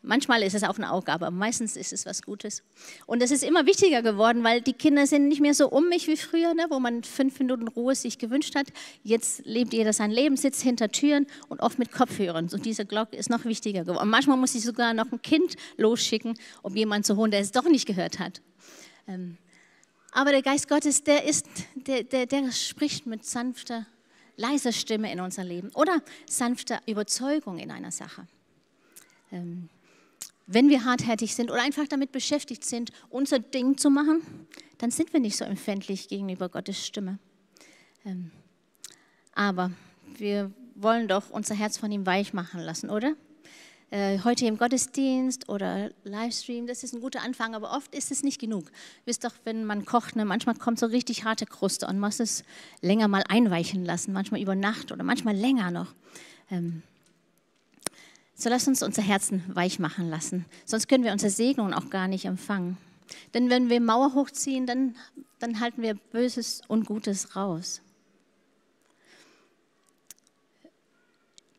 Manchmal 0.07 0.43
ist 0.43 0.55
es 0.55 0.65
auch 0.65 0.77
eine 0.77 0.93
Aufgabe, 0.93 1.27
aber 1.27 1.35
meistens 1.35 1.77
ist 1.77 1.95
es 1.95 2.05
was 2.05 2.21
Gutes. 2.21 2.63
Und 3.07 3.23
es 3.23 3.31
ist 3.31 3.43
immer 3.43 3.65
wichtiger 3.65 4.03
geworden, 4.03 4.45
weil 4.45 4.61
die 4.61 4.75
Kinder 4.75 5.07
sind 5.07 5.29
nicht 5.29 5.41
mehr 5.41 5.55
so 5.55 5.71
um 5.71 5.89
mich 5.89 6.07
wie 6.09 6.19
früher, 6.19 6.53
ne, 6.53 6.67
wo 6.69 6.79
man 6.79 7.03
fünf 7.05 7.39
Minuten 7.39 7.69
Ruhe 7.69 7.95
sich 7.95 8.19
gewünscht 8.19 8.55
hat. 8.55 8.67
Jetzt 9.03 9.47
lebt 9.47 9.73
jeder 9.73 9.95
sein 9.95 10.11
Leben, 10.11 10.37
sitzt 10.37 10.61
hinter 10.61 10.91
Türen 10.91 11.27
und 11.49 11.61
oft 11.61 11.79
mit 11.79 11.91
Kopfhörern. 11.91 12.51
Und 12.53 12.67
diese 12.67 12.85
Glocke 12.85 13.17
ist 13.17 13.31
noch 13.31 13.47
wichtiger 13.47 13.85
geworden. 13.85 14.11
Manchmal 14.11 14.37
muss 14.37 14.55
ich 14.55 14.63
sogar 14.63 14.93
noch 14.93 15.11
ein 15.11 15.23
Kind 15.23 15.57
losschicken, 15.79 16.35
um 16.61 16.77
jemanden 16.77 17.05
zu 17.05 17.17
holen, 17.17 17.31
der 17.31 17.41
es 17.41 17.53
doch 17.53 17.65
nicht 17.65 17.87
gehört 17.87 18.19
hat. 18.19 18.43
Ähm, 19.09 19.39
aber 20.13 20.33
der 20.33 20.43
Geist 20.43 20.69
Gottes, 20.69 21.03
der 21.03 21.25
ist, 21.25 21.47
der, 21.75 22.03
der, 22.03 22.27
der 22.27 22.53
spricht 22.53 23.07
mit 23.07 23.25
sanfter 23.25 23.87
leise 24.37 24.73
Stimme 24.73 25.13
in 25.13 25.21
unser 25.21 25.45
Leben 25.45 25.71
oder 25.75 26.03
sanfte 26.29 26.79
Überzeugung 26.87 27.59
in 27.59 27.71
einer 27.71 27.91
Sache. 27.91 28.27
Ähm, 29.33 29.69
wenn 30.47 30.69
wir 30.69 30.85
hartherzig 30.85 31.35
sind 31.35 31.51
oder 31.51 31.63
einfach 31.63 31.89
damit 31.89 32.13
beschäftigt 32.13 32.65
sind, 32.65 32.93
unser 33.09 33.39
Ding 33.39 33.79
zu 33.79 33.91
machen, 33.91 34.23
dann 34.79 34.91
sind 34.91 35.13
wir 35.13 35.21
nicht 35.21 35.37
so 35.37 35.45
empfindlich 35.45 36.09
gegenüber 36.09 36.49
Gottes 36.49 36.85
Stimme. 36.85 37.19
Ähm, 38.05 38.31
aber 39.35 39.71
wir 40.19 40.53
wollen 40.75 41.09
doch 41.09 41.31
unser 41.31 41.55
Herz 41.55 41.79
von 41.79 41.91
ihm 41.91 42.05
weich 42.05 42.33
machen 42.33 42.61
lassen, 42.61 42.91
oder? 42.91 43.15
Äh, 43.91 44.19
heute 44.25 44.47
im 44.47 44.57
Gottesdienst 44.57 45.49
oder 45.49 45.91
Livestream, 46.05 46.67
das 46.67 46.83
ist 46.83 46.95
ein 46.95 47.01
guter 47.01 47.23
Anfang, 47.23 47.55
aber 47.55 47.73
oft 47.73 47.95
ist 47.95 48.11
es 48.11 48.23
nicht 48.23 48.41
genug. 48.41 48.65
Wisst 49.05 49.25
doch, 49.25 49.35
wenn 49.45 49.65
man 49.65 49.85
kocht, 49.85 50.17
ne, 50.17 50.25
manchmal 50.25 50.57
kommt 50.57 50.79
so 50.79 50.87
richtig 50.87 51.25
harte 51.25 51.47
Kruste 51.47 51.87
und 51.87 52.01
muss 52.01 52.19
es 52.19 52.45
länger 52.81 53.09
mal 53.09 53.23
einweichen 53.29 53.85
lassen, 53.85 54.13
manchmal 54.13 54.41
über 54.41 54.55
Nacht 54.55 54.91
oder 54.91 55.05
manchmal 55.05 55.37
länger 55.37 55.71
noch. 55.71 55.95
Ähm, 56.51 56.83
so 58.35 58.49
lasst 58.49 58.67
uns 58.67 58.83
unser 58.83 59.03
Herzen 59.03 59.45
weich 59.49 59.79
machen 59.79 60.11
lassen, 60.11 60.45
sonst 60.65 60.89
können 60.89 61.05
wir 61.05 61.13
unsere 61.13 61.31
Segnungen 61.31 61.73
auch 61.73 61.91
gar 61.91 62.09
nicht 62.09 62.25
empfangen. 62.25 62.77
Denn 63.33 63.51
wenn 63.51 63.69
wir 63.69 63.81
Mauer 63.81 64.15
hochziehen, 64.15 64.67
dann, 64.67 64.97
dann 65.39 65.61
halten 65.61 65.83
wir 65.83 65.95
Böses 65.95 66.63
und 66.67 66.87
Gutes 66.87 67.37
raus. 67.37 67.81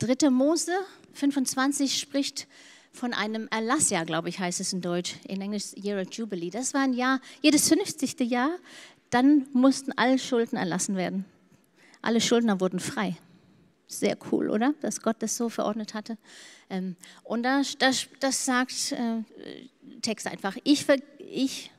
3. 0.05 0.29
Mose 0.29 0.71
25 1.13 1.99
spricht 1.99 2.47
von 2.91 3.13
einem 3.13 3.47
Erlassjahr, 3.49 4.05
glaube 4.05 4.29
ich, 4.29 4.39
heißt 4.39 4.59
es 4.59 4.73
in 4.73 4.81
Deutsch, 4.81 5.15
in 5.27 5.41
Englisch 5.41 5.73
Year 5.75 6.01
of 6.01 6.11
Jubilee. 6.11 6.49
Das 6.49 6.73
war 6.73 6.81
ein 6.81 6.93
Jahr, 6.93 7.19
jedes 7.41 7.67
50. 7.67 8.19
Jahr, 8.21 8.51
dann 9.09 9.47
mussten 9.53 9.91
alle 9.93 10.17
Schulden 10.17 10.57
erlassen 10.57 10.95
werden. 10.95 11.25
Alle 12.01 12.21
Schuldner 12.21 12.59
wurden 12.59 12.79
frei. 12.79 13.17
Sehr 13.87 14.17
cool, 14.31 14.49
oder? 14.49 14.73
Dass 14.81 15.01
Gott 15.01 15.17
das 15.19 15.37
so 15.37 15.49
verordnet 15.49 15.93
hatte. 15.93 16.17
Ähm, 16.69 16.95
und 17.23 17.43
das, 17.43 17.77
das, 17.77 18.07
das 18.19 18.45
sagt 18.45 18.91
äh, 18.91 19.21
Text 20.01 20.27
einfach, 20.27 20.57
ich, 20.63 20.85
ich 21.19 21.71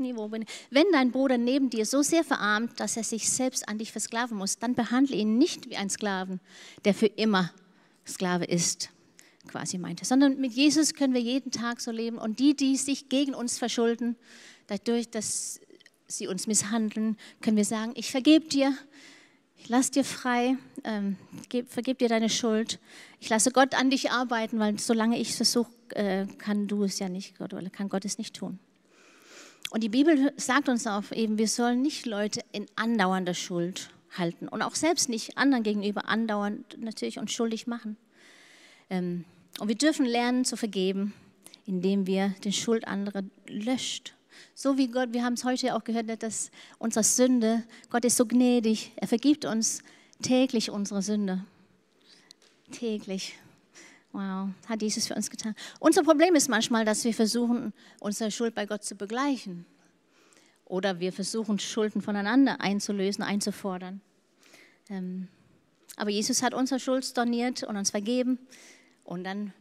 Wo 0.00 0.28
bin? 0.28 0.44
Wenn 0.70 0.86
dein 0.92 1.10
Bruder 1.10 1.38
neben 1.38 1.70
dir 1.70 1.84
so 1.84 2.02
sehr 2.02 2.22
verarmt, 2.22 2.78
dass 2.78 2.96
er 2.96 3.02
sich 3.02 3.28
selbst 3.28 3.68
an 3.68 3.78
dich 3.78 3.90
versklaven 3.90 4.38
muss, 4.38 4.58
dann 4.58 4.74
behandle 4.74 5.16
ihn 5.16 5.38
nicht 5.38 5.68
wie 5.68 5.76
einen 5.76 5.90
Sklaven, 5.90 6.40
der 6.84 6.94
für 6.94 7.06
immer 7.06 7.52
Sklave 8.06 8.44
ist, 8.44 8.90
quasi 9.48 9.76
meinte, 9.76 10.04
sondern 10.04 10.40
mit 10.40 10.52
Jesus 10.52 10.94
können 10.94 11.14
wir 11.14 11.20
jeden 11.20 11.50
Tag 11.50 11.80
so 11.80 11.90
leben. 11.90 12.16
Und 12.16 12.38
die, 12.38 12.54
die 12.54 12.76
sich 12.76 13.08
gegen 13.08 13.34
uns 13.34 13.58
verschulden, 13.58 14.14
dadurch, 14.68 15.10
dass 15.10 15.60
sie 16.06 16.28
uns 16.28 16.46
misshandeln, 16.46 17.16
können 17.40 17.56
wir 17.56 17.64
sagen, 17.64 17.92
ich 17.96 18.12
vergebe 18.12 18.46
dir, 18.46 18.72
ich 19.56 19.68
lasse 19.68 19.90
dir 19.90 20.04
frei, 20.04 20.56
ähm, 20.84 21.16
vergib 21.66 21.98
dir 21.98 22.08
deine 22.08 22.30
Schuld. 22.30 22.78
Ich 23.18 23.28
lasse 23.28 23.50
Gott 23.50 23.74
an 23.74 23.90
dich 23.90 24.12
arbeiten, 24.12 24.60
weil 24.60 24.78
solange 24.78 25.18
ich 25.18 25.34
versuche, 25.34 25.72
äh, 25.96 26.26
kann 26.38 26.68
du 26.68 26.84
es 26.84 27.00
ja 27.00 27.08
nicht, 27.08 27.36
Gott, 27.36 27.52
kann 27.72 27.88
Gott 27.88 28.04
es 28.04 28.16
nicht 28.16 28.36
tun. 28.36 28.60
Und 29.70 29.82
die 29.82 29.88
Bibel 29.88 30.32
sagt 30.36 30.68
uns 30.68 30.86
auch 30.86 31.12
eben, 31.12 31.38
wir 31.38 31.48
sollen 31.48 31.82
nicht 31.82 32.06
Leute 32.06 32.40
in 32.52 32.66
andauernder 32.76 33.34
Schuld 33.34 33.90
halten 34.16 34.48
und 34.48 34.62
auch 34.62 34.74
selbst 34.74 35.08
nicht 35.08 35.36
anderen 35.36 35.62
gegenüber 35.62 36.08
andauernd 36.08 36.80
natürlich 36.80 37.18
uns 37.18 37.32
schuldig 37.32 37.66
machen. 37.66 37.96
Ähm, 38.88 39.24
und 39.60 39.68
wir 39.68 39.74
dürfen 39.74 40.06
lernen 40.06 40.44
zu 40.44 40.56
vergeben, 40.56 41.12
indem 41.66 42.06
wir 42.06 42.34
den 42.44 42.52
Schuld 42.52 42.86
anderer 42.86 43.22
löscht. 43.46 44.14
So 44.54 44.78
wie 44.78 44.88
Gott, 44.88 45.12
wir 45.12 45.24
haben 45.24 45.34
es 45.34 45.44
heute 45.44 45.74
auch 45.74 45.84
gehört, 45.84 46.22
dass 46.22 46.50
unsere 46.78 47.04
Sünde, 47.04 47.64
Gott 47.90 48.04
ist 48.04 48.16
so 48.16 48.24
gnädig, 48.24 48.92
er 48.96 49.08
vergibt 49.08 49.44
uns 49.44 49.82
täglich 50.22 50.70
unsere 50.70 51.02
Sünde. 51.02 51.44
Täglich. 52.70 53.38
Wow, 54.12 54.48
hat 54.66 54.82
Jesus 54.82 55.06
für 55.06 55.14
uns 55.14 55.30
getan. 55.30 55.54
Unser 55.80 56.02
Problem 56.02 56.34
ist 56.34 56.48
manchmal, 56.48 56.84
dass 56.84 57.04
wir 57.04 57.12
versuchen, 57.12 57.72
unsere 58.00 58.30
Schuld 58.30 58.54
bei 58.54 58.66
Gott 58.66 58.82
zu 58.82 58.94
begleichen. 58.94 59.66
Oder 60.64 61.00
wir 61.00 61.12
versuchen, 61.12 61.58
Schulden 61.58 62.02
voneinander 62.02 62.60
einzulösen, 62.60 63.22
einzufordern. 63.22 64.00
Ähm, 64.88 65.28
aber 65.96 66.10
Jesus 66.10 66.42
hat 66.42 66.54
unsere 66.54 66.80
Schuld 66.80 67.04
storniert 67.04 67.62
und 67.62 67.76
uns 67.76 67.90
vergeben. 67.90 68.38
Und 69.04 69.24
dann 69.24 69.52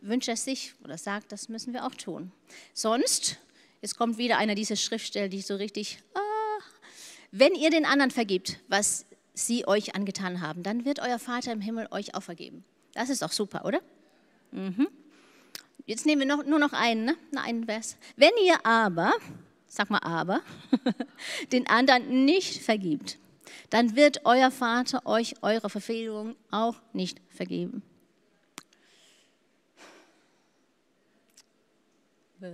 wünscht 0.00 0.28
er 0.28 0.36
sich 0.36 0.74
oder 0.82 0.98
sagt, 0.98 1.32
das 1.32 1.48
müssen 1.48 1.72
wir 1.72 1.84
auch 1.84 1.94
tun. 1.94 2.32
Sonst, 2.72 3.38
es 3.82 3.94
kommt 3.94 4.18
wieder 4.18 4.38
einer 4.38 4.54
dieser 4.54 4.76
Schriftstellen, 4.76 5.30
die 5.30 5.42
so 5.42 5.56
richtig, 5.56 6.02
ah, 6.14 6.62
wenn 7.30 7.54
ihr 7.54 7.70
den 7.70 7.84
anderen 7.84 8.10
vergibt, 8.10 8.58
was 8.68 9.06
sie 9.34 9.66
euch 9.66 9.94
angetan 9.94 10.40
haben, 10.40 10.62
dann 10.62 10.84
wird 10.84 11.00
euer 11.00 11.18
Vater 11.18 11.52
im 11.52 11.60
Himmel 11.60 11.88
euch 11.90 12.14
auch 12.14 12.22
vergeben. 12.22 12.64
Das 12.96 13.10
ist 13.10 13.20
doch 13.20 13.30
super, 13.30 13.66
oder? 13.66 13.82
Mhm. 14.52 14.88
Jetzt 15.84 16.06
nehmen 16.06 16.22
wir 16.22 16.26
noch, 16.26 16.46
nur 16.46 16.58
noch 16.58 16.72
einen, 16.72 17.04
ne? 17.04 17.16
einen 17.36 17.66
Vers. 17.66 17.98
Wenn 18.16 18.32
ihr 18.42 18.64
aber, 18.64 19.12
sag 19.66 19.90
mal 19.90 19.98
aber, 19.98 20.40
den 21.52 21.66
anderen 21.66 22.24
nicht 22.24 22.62
vergibt, 22.62 23.18
dann 23.68 23.96
wird 23.96 24.22
euer 24.24 24.50
Vater 24.50 25.04
euch 25.04 25.34
eure 25.42 25.68
Verfehlungen 25.68 26.36
auch 26.50 26.76
nicht 26.94 27.20
vergeben. 27.28 27.82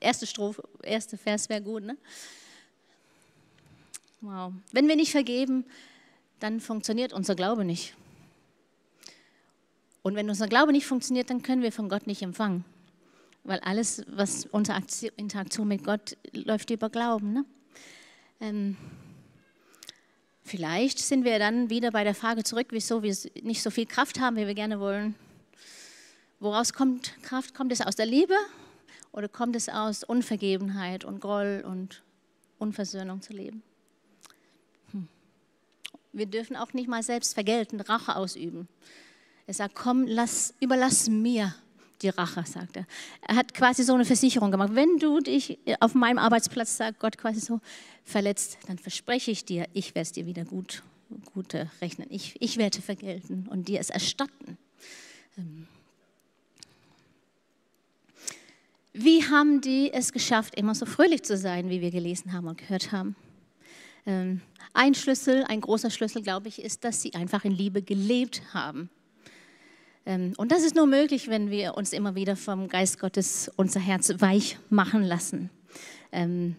Erste 0.00 0.26
Strophe, 0.26 0.68
erste 0.82 1.16
Vers 1.16 1.48
wäre 1.48 1.62
gut, 1.62 1.84
ne? 1.84 1.96
Wow. 4.22 4.54
Wenn 4.72 4.88
wir 4.88 4.96
nicht 4.96 5.12
vergeben, 5.12 5.64
dann 6.40 6.58
funktioniert 6.60 7.12
unser 7.12 7.36
Glaube 7.36 7.64
nicht. 7.64 7.94
Und 10.02 10.14
wenn 10.14 10.28
unser 10.28 10.48
Glaube 10.48 10.72
nicht 10.72 10.86
funktioniert, 10.86 11.30
dann 11.30 11.42
können 11.42 11.62
wir 11.62 11.72
von 11.72 11.88
Gott 11.88 12.06
nicht 12.06 12.22
empfangen. 12.22 12.64
Weil 13.44 13.60
alles, 13.60 14.02
was 14.08 14.46
unsere 14.46 14.80
Interaktion 15.16 15.68
mit 15.68 15.84
Gott 15.84 16.16
läuft 16.32 16.70
über 16.70 16.90
Glauben. 16.90 17.32
Ne? 17.32 17.44
Ähm, 18.40 18.76
vielleicht 20.42 20.98
sind 20.98 21.24
wir 21.24 21.38
dann 21.38 21.70
wieder 21.70 21.90
bei 21.90 22.04
der 22.04 22.14
Frage 22.14 22.44
zurück, 22.44 22.68
wieso 22.70 23.02
wir 23.02 23.14
nicht 23.42 23.62
so 23.62 23.70
viel 23.70 23.86
Kraft 23.86 24.20
haben, 24.20 24.36
wie 24.36 24.46
wir 24.46 24.54
gerne 24.54 24.80
wollen. 24.80 25.14
Woraus 26.38 26.72
kommt 26.72 27.22
Kraft? 27.22 27.54
Kommt 27.54 27.72
es 27.72 27.82
aus 27.82 27.96
der 27.96 28.06
Liebe 28.06 28.34
oder 29.12 29.28
kommt 29.28 29.56
es 29.56 29.68
aus 29.68 30.04
Unvergebenheit 30.04 31.04
und 31.04 31.20
Groll 31.20 31.62
und 31.66 32.02
Unversöhnung 32.58 33.20
zu 33.20 33.34
leben? 33.34 33.62
Hm. 34.92 35.08
Wir 36.12 36.24
dürfen 36.24 36.56
auch 36.56 36.72
nicht 36.72 36.88
mal 36.88 37.02
selbst 37.02 37.34
vergelten, 37.34 37.80
Rache 37.80 38.16
ausüben. 38.16 38.68
Er 39.46 39.54
sagt, 39.54 39.74
komm, 39.74 40.06
lass, 40.06 40.54
überlass 40.60 41.08
mir 41.08 41.54
die 42.02 42.08
Rache, 42.08 42.44
sagt 42.46 42.76
er. 42.76 42.86
Er 43.26 43.36
hat 43.36 43.52
quasi 43.52 43.82
so 43.82 43.94
eine 43.94 44.04
Versicherung 44.04 44.50
gemacht. 44.50 44.70
Wenn 44.74 44.98
du 44.98 45.20
dich 45.20 45.58
auf 45.80 45.94
meinem 45.94 46.18
Arbeitsplatz, 46.18 46.76
sagt 46.76 46.98
Gott 46.98 47.18
quasi 47.18 47.40
so, 47.40 47.60
verletzt, 48.04 48.58
dann 48.66 48.78
verspreche 48.78 49.30
ich 49.30 49.44
dir, 49.44 49.66
ich 49.72 49.94
werde 49.94 50.02
es 50.02 50.12
dir 50.12 50.26
wieder 50.26 50.44
gut, 50.44 50.82
gut 51.34 51.54
rechnen. 51.80 52.06
Ich, 52.10 52.36
ich 52.40 52.56
werde 52.56 52.80
vergelten 52.80 53.46
und 53.48 53.68
dir 53.68 53.80
es 53.80 53.90
erstatten. 53.90 54.56
Ähm, 55.36 55.66
Wie 58.92 59.24
haben 59.24 59.60
die 59.60 59.92
es 59.92 60.12
geschafft, 60.12 60.56
immer 60.56 60.74
so 60.74 60.84
fröhlich 60.84 61.22
zu 61.22 61.36
sein, 61.36 61.70
wie 61.70 61.80
wir 61.80 61.92
gelesen 61.92 62.32
haben 62.32 62.48
und 62.48 62.58
gehört 62.58 62.90
haben? 62.90 63.14
Ähm, 64.04 64.40
ein 64.74 64.94
Schlüssel, 64.94 65.44
ein 65.44 65.60
großer 65.60 65.90
Schlüssel, 65.90 66.22
glaube 66.22 66.48
ich, 66.48 66.60
ist, 66.60 66.82
dass 66.84 67.00
sie 67.00 67.14
einfach 67.14 67.44
in 67.44 67.52
Liebe 67.52 67.82
gelebt 67.82 68.42
haben. 68.52 68.90
Ähm, 70.06 70.32
und 70.36 70.52
das 70.52 70.62
ist 70.62 70.74
nur 70.74 70.86
möglich, 70.86 71.28
wenn 71.28 71.50
wir 71.50 71.76
uns 71.76 71.92
immer 71.92 72.14
wieder 72.14 72.36
vom 72.36 72.68
Geist 72.68 72.98
Gottes 72.98 73.50
unser 73.56 73.80
Herz 73.80 74.12
weich 74.18 74.58
machen 74.68 75.02
lassen. 75.02 75.50
Ähm, 76.12 76.56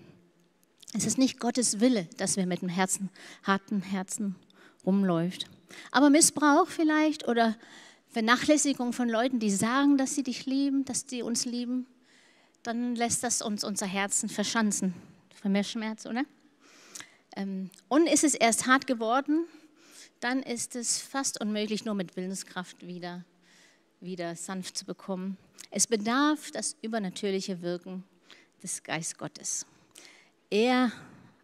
es 0.93 1.06
ist 1.06 1.17
nicht 1.17 1.39
Gottes 1.39 1.80
Wille, 1.80 2.08
dass 2.17 2.38
wir 2.38 2.45
mit 2.45 2.62
dem 2.62 2.69
Herzen, 2.69 3.10
harten 3.43 3.82
Herzen 3.82 4.36
rumläuft. 4.86 5.45
Aber 5.91 6.10
Missbrauch 6.10 6.67
vielleicht 6.67 7.27
oder 7.27 7.56
Vernachlässigung 8.10 8.91
von 8.91 9.08
Leuten, 9.08 9.39
die 9.39 9.51
sagen, 9.51 9.97
dass 9.97 10.15
sie 10.15 10.23
dich 10.23 10.45
lieben, 10.45 10.84
dass 10.84 11.06
sie 11.08 11.23
uns 11.23 11.45
lieben, 11.45 11.88
dann 12.63 12.95
lässt 12.95 13.23
das 13.23 13.41
uns 13.41 13.63
unser 13.63 13.86
Herzen 13.86 14.27
verschanzen. 14.27 14.93
Für 15.34 15.49
mehr 15.49 15.63
Schmerz, 15.63 16.06
oder? 16.06 16.25
Ähm, 17.36 17.69
und 17.88 18.08
ist 18.08 18.25
es 18.25 18.34
erst 18.34 18.67
hart 18.67 18.86
geworden, 18.86 19.45
dann 20.19 20.43
ist 20.43 20.75
es 20.75 20.99
fast 20.99 21.39
unmöglich, 21.41 21.86
nur 21.86 21.95
mit 21.95 22.15
Willenskraft 22.15 22.86
wieder, 22.86 23.23
wieder 24.01 24.35
sanft 24.35 24.77
zu 24.77 24.85
bekommen. 24.85 25.37
Es 25.69 25.87
bedarf 25.87 26.51
das 26.51 26.75
übernatürliche 26.81 27.61
Wirken 27.61 28.03
des 28.61 28.83
Geist 28.83 29.17
Gottes. 29.17 29.65
Er 30.49 30.91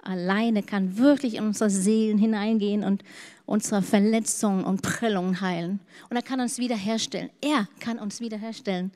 alleine 0.01 0.63
kann 0.63 0.97
wirklich 0.97 1.35
in 1.35 1.45
unsere 1.45 1.69
Seelen 1.69 2.17
hineingehen 2.17 2.83
und 2.83 3.03
unsere 3.45 3.81
Verletzungen 3.81 4.63
und 4.63 4.81
Prellungen 4.81 5.39
heilen. 5.41 5.79
Und 6.09 6.15
er 6.15 6.23
kann 6.23 6.39
uns 6.39 6.57
wiederherstellen. 6.57 7.29
Er 7.41 7.67
kann 7.79 7.99
uns 7.99 8.19
wiederherstellen 8.19 8.91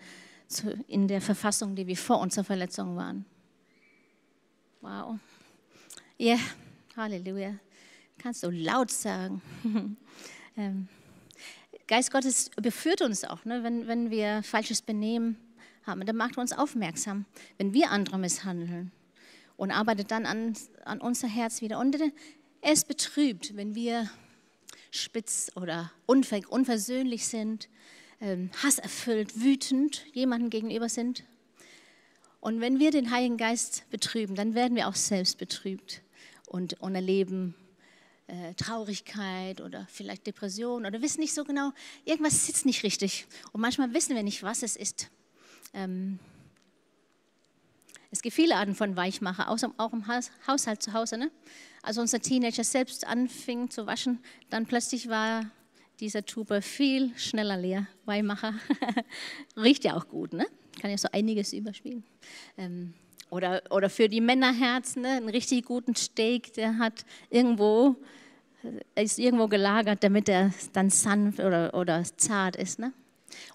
in 0.88 1.08
der 1.08 1.22
Verfassung, 1.22 1.76
die 1.76 1.88
wir 1.88 1.98
vor 1.98 2.20
unserer 2.20 2.44
Verletzung 2.44 2.96
waren. 2.98 3.26
Wow. 4.82 5.20
Ja, 6.18 6.36
yeah. 6.36 6.40
Halleluja. 6.98 7.56
Kannst 8.18 8.44
du 8.44 8.50
laut 8.50 8.92
sagen. 8.92 9.42
ähm, 10.58 10.88
Geist 11.92 12.10
Gottes 12.10 12.50
beführt 12.56 13.02
uns 13.02 13.26
auch, 13.26 13.44
ne? 13.44 13.66
wenn, 13.66 13.86
wenn 13.86 14.10
wir 14.12 14.44
falsches 14.44 14.82
Benehmen 14.82 15.36
haben. 15.84 16.06
Dann 16.06 16.16
macht 16.16 16.38
er 16.38 16.42
uns 16.42 16.54
aufmerksam, 16.54 17.26
wenn 17.58 17.74
wir 17.74 17.92
andere 17.92 18.18
misshandeln 18.18 18.94
und 19.58 19.72
arbeitet 19.72 20.10
dann 20.10 20.26
an, 20.26 20.54
an 20.86 21.02
unser 21.02 21.28
Herz 21.28 21.62
wieder. 21.62 21.80
Und 21.80 21.98
er 22.62 22.72
ist 22.72 22.88
betrübt, 22.88 23.58
wenn 23.58 23.76
wir 23.76 24.10
spitz 24.90 25.52
oder 25.56 25.92
unversöhnlich 26.06 27.28
sind, 27.28 27.68
ähm, 28.22 28.52
hasserfüllt, 28.64 29.42
wütend 29.42 30.06
jemandem 30.14 30.50
gegenüber 30.50 30.88
sind. 30.88 31.26
Und 32.40 32.62
wenn 32.62 32.80
wir 32.80 32.92
den 32.92 33.12
Heiligen 33.12 33.36
Geist 33.36 33.84
betrüben, 33.90 34.36
dann 34.36 34.56
werden 34.56 34.78
wir 34.78 34.88
auch 34.88 34.96
selbst 34.96 35.38
betrübt 35.38 36.04
und, 36.48 36.80
und 36.80 36.96
erleben 36.96 37.54
äh, 38.32 38.54
Traurigkeit 38.56 39.60
oder 39.60 39.86
vielleicht 39.90 40.26
Depression 40.26 40.86
oder 40.86 41.02
wissen 41.02 41.20
nicht 41.20 41.34
so 41.34 41.44
genau, 41.44 41.74
irgendwas 42.06 42.46
sitzt 42.46 42.66
nicht 42.66 42.84
richtig. 42.84 43.28
Und 43.52 43.60
manchmal 43.60 43.94
wissen 43.94 44.16
wir 44.16 44.24
nicht, 44.24 44.42
was 44.42 44.64
es 44.64 44.78
ist. 44.78 45.10
Ähm, 45.74 46.18
es 48.10 48.22
gibt 48.22 48.36
viele 48.36 48.56
Arten 48.56 48.76
von 48.76 48.96
Weichmacher, 48.96 49.50
auch 49.50 49.94
im 49.94 50.06
Haushalt 50.48 50.82
zu 50.82 50.94
Hause. 50.94 51.18
Ne? 51.18 51.32
Als 51.82 51.98
unser 51.98 52.20
Teenager 52.20 52.64
selbst 52.64 53.06
anfing 53.06 53.70
zu 53.70 53.86
waschen, 53.86 54.20
dann 54.50 54.66
plötzlich 54.66 55.10
war 55.10 55.50
dieser 56.00 56.26
Tube 56.26 56.62
viel 56.64 57.18
schneller 57.18 57.58
leer. 57.58 57.88
Weimacher. 58.06 58.54
Riecht 59.56 59.84
ja 59.84 59.96
auch 59.96 60.08
gut, 60.08 60.34
ne? 60.34 60.46
Kann 60.80 60.90
ja 60.90 60.98
so 60.98 61.08
einiges 61.12 61.54
überspielen. 61.54 62.04
Ähm, 62.58 62.94
oder, 63.30 63.62
oder 63.70 63.90
für 63.90 64.10
die 64.10 64.20
Männerherzen, 64.20 65.04
ne? 65.04 65.10
einen 65.10 65.30
richtig 65.30 65.66
guten 65.66 65.96
Steak, 65.96 66.54
der 66.54 66.78
hat 66.78 67.06
irgendwo, 67.30 67.96
ist 68.96 69.20
irgendwo 69.20 69.48
gelagert, 69.48 70.04
damit 70.04 70.30
er 70.30 70.54
dann 70.74 70.90
sanft 70.90 71.40
oder, 71.40 71.74
oder 71.74 72.04
zart 72.18 72.56
ist. 72.56 72.80
Ne? 72.80 72.94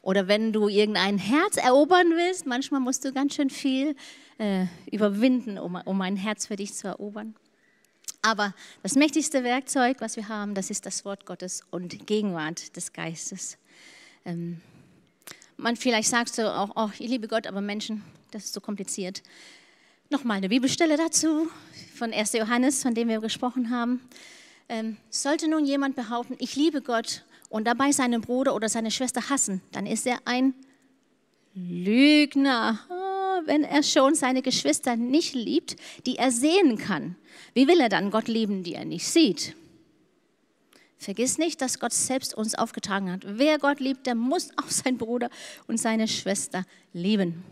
Oder 0.03 0.29
wenn 0.29 0.53
du 0.53 0.69
irgendein 0.69 1.19
Herz 1.19 1.57
erobern 1.57 2.11
willst, 2.11 2.47
manchmal 2.47 2.81
musst 2.81 3.05
du 3.05 3.12
ganz 3.12 3.35
schön 3.35 3.51
viel 3.51 3.97
äh, 4.38 4.66
überwinden, 4.90 5.59
um, 5.59 5.77
um 5.77 6.01
ein 6.01 6.16
Herz 6.16 6.47
für 6.47 6.57
dich 6.57 6.75
zu 6.75 6.88
erobern. 6.88 7.35
Aber 8.23 8.55
das 8.83 8.95
mächtigste 8.95 9.45
Werkzeug, 9.45 10.01
was 10.01 10.16
wir 10.16 10.29
haben, 10.29 10.55
das 10.55 10.71
ist 10.71 10.87
das 10.87 11.05
Wort 11.05 11.27
Gottes 11.27 11.62
und 11.71 12.07
Gegenwart 12.07 12.77
des 12.77 12.92
Geistes. 12.92 13.59
Ähm, 14.25 14.61
man 15.57 15.77
vielleicht 15.77 16.09
sagst 16.09 16.38
du 16.38 16.53
auch, 16.53 16.71
oh, 16.75 16.90
ich 16.99 17.09
liebe 17.09 17.29
Gott, 17.29 17.47
aber 17.47 17.61
Menschen, 17.61 18.03
das 18.33 18.45
ist 18.45 18.55
so 18.55 18.61
kompliziert. 18.61 19.23
Nochmal 20.11 20.38
eine 20.38 20.49
Bibelstelle 20.49 20.97
dazu 20.97 21.49
von 21.95 22.12
1. 22.12 22.33
Johannes, 22.35 22.83
von 22.83 22.95
dem 22.95 23.09
wir 23.09 23.21
gesprochen 23.21 23.71
haben. 23.71 24.01
Ähm, 24.69 24.97
sollte 25.11 25.49
nun 25.49 25.65
jemand 25.65 25.95
behaupten, 25.95 26.37
ich 26.39 26.57
liebe 26.57 26.83
Gott 26.83 27.25
und 27.49 27.67
dabei 27.67 27.93
seinen 27.93 28.21
Bruder 28.21 28.55
oder 28.55 28.69
seine 28.69 28.91
Schwester 28.91 29.29
hassen, 29.31 29.63
dann 29.73 29.87
ist 29.87 30.07
er 30.07 30.19
ein 30.25 30.55
Lügner. 31.55 32.79
Oh, 32.91 33.47
wenn 33.47 33.63
er 33.63 33.83
schon 33.83 34.15
seine 34.15 34.43
Geschwister 34.43 34.97
nicht 34.97 35.35
liebt, 35.35 35.77
die 36.05 36.17
er 36.17 36.31
sehen 36.31 36.79
kann, 36.79 37.15
wie 37.55 37.69
will 37.69 37.81
er 37.81 37.89
dann 37.89 38.11
Gott 38.11 38.29
lieben, 38.29 38.63
die 38.65 38.75
er 38.75 38.85
nicht 38.85 39.07
sieht? 39.07 39.55
Vergiss 40.99 41.39
nicht, 41.39 41.61
dass 41.61 41.79
Gott 41.79 41.93
selbst 41.93 42.35
uns 42.35 42.55
aufgetragen 42.55 43.13
hat. 43.13 43.21
Wer 43.25 43.59
Gott 43.59 43.81
liebt, 43.81 44.07
der 44.07 44.15
muss 44.15 44.51
auch 44.57 44.69
seinen 44.69 44.99
Bruder 44.99 45.31
und 45.67 45.79
seine 45.79 46.09
Schwester 46.09 46.65
lieben. 46.93 47.45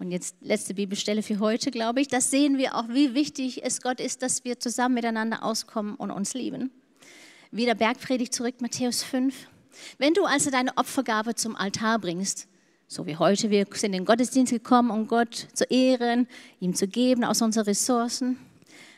Und 0.00 0.10
jetzt 0.10 0.34
letzte 0.40 0.72
Bibelstelle 0.72 1.22
für 1.22 1.40
heute, 1.40 1.70
glaube 1.70 2.00
ich. 2.00 2.08
Das 2.08 2.30
sehen 2.30 2.56
wir 2.56 2.74
auch, 2.74 2.88
wie 2.88 3.12
wichtig 3.12 3.62
es 3.62 3.82
Gott 3.82 4.00
ist, 4.00 4.22
dass 4.22 4.44
wir 4.44 4.58
zusammen 4.58 4.94
miteinander 4.94 5.44
auskommen 5.44 5.94
und 5.94 6.10
uns 6.10 6.32
lieben. 6.32 6.70
Wieder 7.50 7.74
Bergpredigt 7.74 8.32
zurück, 8.34 8.62
Matthäus 8.62 9.02
5. 9.02 9.34
Wenn 9.98 10.14
du 10.14 10.24
also 10.24 10.50
deine 10.50 10.74
Opfergabe 10.78 11.34
zum 11.34 11.54
Altar 11.54 11.98
bringst, 11.98 12.48
so 12.88 13.06
wie 13.06 13.16
heute, 13.16 13.50
wir 13.50 13.66
sind 13.72 13.92
in 13.92 14.00
den 14.00 14.04
Gottesdienst 14.06 14.52
gekommen, 14.52 14.90
um 14.90 15.06
Gott 15.06 15.48
zu 15.52 15.64
ehren, 15.64 16.26
ihm 16.60 16.74
zu 16.74 16.88
geben 16.88 17.22
aus 17.22 17.42
unseren 17.42 17.66
Ressourcen. 17.66 18.38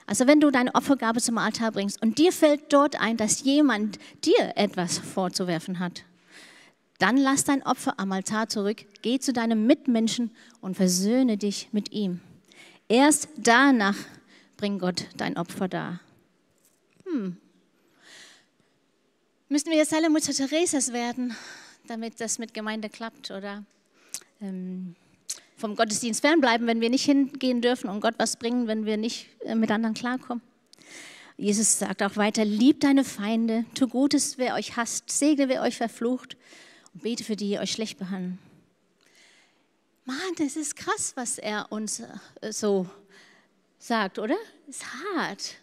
Also 0.07 0.29
wenn 0.29 0.39
du 0.39 0.53
deine 0.53 0.73
Opfergabe 0.77 1.21
zum 1.21 1.37
Altar 1.37 1.73
bringst 1.73 2.01
und 2.01 2.19
dir 2.19 2.31
fällt 2.31 2.73
dort 2.73 3.01
ein, 3.01 3.17
dass 3.17 3.43
jemand 3.43 3.99
dir 4.25 4.53
etwas 4.55 4.99
vorzuwerfen 4.99 5.81
hat, 5.81 6.05
dann 7.03 7.17
lass 7.17 7.43
dein 7.43 7.65
Opfer 7.65 7.99
am 7.99 8.13
Altar 8.13 8.49
zurück, 8.49 8.85
geh 9.03 9.19
zu 9.19 9.33
deinem 9.33 9.67
Mitmenschen 9.67 10.31
und 10.61 10.77
versöhne 10.77 11.37
dich 11.37 11.69
mit 11.73 11.91
ihm. 11.91 12.21
Erst 12.89 13.29
danach 13.37 13.97
bring 14.57 14.79
Gott 14.79 15.07
dein 15.17 15.37
Opfer 15.37 15.67
dar. 15.67 15.99
Hm. 17.05 17.37
Müssen 19.49 19.71
wir 19.71 19.79
jetzt 19.79 19.93
alle 19.93 20.11
Mutter 20.11 20.33
Theresas 20.33 20.93
werden, 20.93 21.35
damit 21.89 22.21
das 22.21 22.39
mit 22.39 22.55
Gemeinde 22.55 22.89
klappt 22.89 23.33
oder 23.33 23.65
ähm, 24.41 24.95
vom 25.57 25.75
Gottesdienst 25.75 26.21
fernbleiben, 26.21 26.69
wenn 26.69 26.81
wir 26.81 26.89
nicht 26.89 27.05
hingehen 27.05 27.61
dürfen 27.63 27.91
und 27.91 28.01
Gott 28.01 28.15
was 28.19 28.37
bringen, 28.37 28.69
wenn 28.69 28.87
wir 28.87 28.97
nicht 28.97 29.27
äh, 29.41 29.57
mit 29.57 29.73
anderen 29.73 29.95
klarkommen? 29.95 30.43
Jesus 31.37 31.81
sagt 31.81 32.01
auch 32.05 32.17
weiter, 32.17 32.45
liebt 32.45 32.85
deine 32.85 33.03
Feinde, 33.03 33.65
tu 33.75 33.89
Gutes, 33.89 34.39
wer 34.39 34.55
euch 34.55 34.77
hasst, 34.77 35.11
segne, 35.11 35.49
wer 35.49 35.63
euch 35.63 35.77
verflucht 35.77 36.37
und 36.95 37.03
bete 37.03 37.25
für 37.25 37.37
die, 37.37 37.49
die 37.49 37.59
euch 37.59 37.73
schlecht 37.73 37.99
behandeln. 37.99 38.39
Mann, 40.05 40.17
das 40.37 40.57
ist 40.57 40.77
krass, 40.77 41.13
was 41.15 41.39
er 41.39 41.71
uns 41.71 42.01
äh, 42.01 42.53
so 42.53 42.89
sagt, 43.79 44.19
oder? 44.19 44.37
Ist 44.67 44.85
hart. 45.15 45.57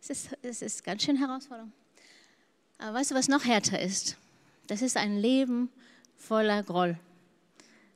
Es 0.00 0.10
ist, 0.10 0.28
es 0.42 0.62
ist 0.62 0.84
ganz 0.84 1.02
schön 1.02 1.16
herausfordernd. 1.16 1.72
Aber 2.78 2.98
weißt 2.98 3.10
du, 3.10 3.14
was 3.14 3.28
noch 3.28 3.44
härter 3.44 3.80
ist? 3.80 4.16
Das 4.66 4.82
ist 4.82 4.96
ein 4.96 5.16
Leben 5.16 5.70
voller 6.16 6.62
Groll, 6.62 6.98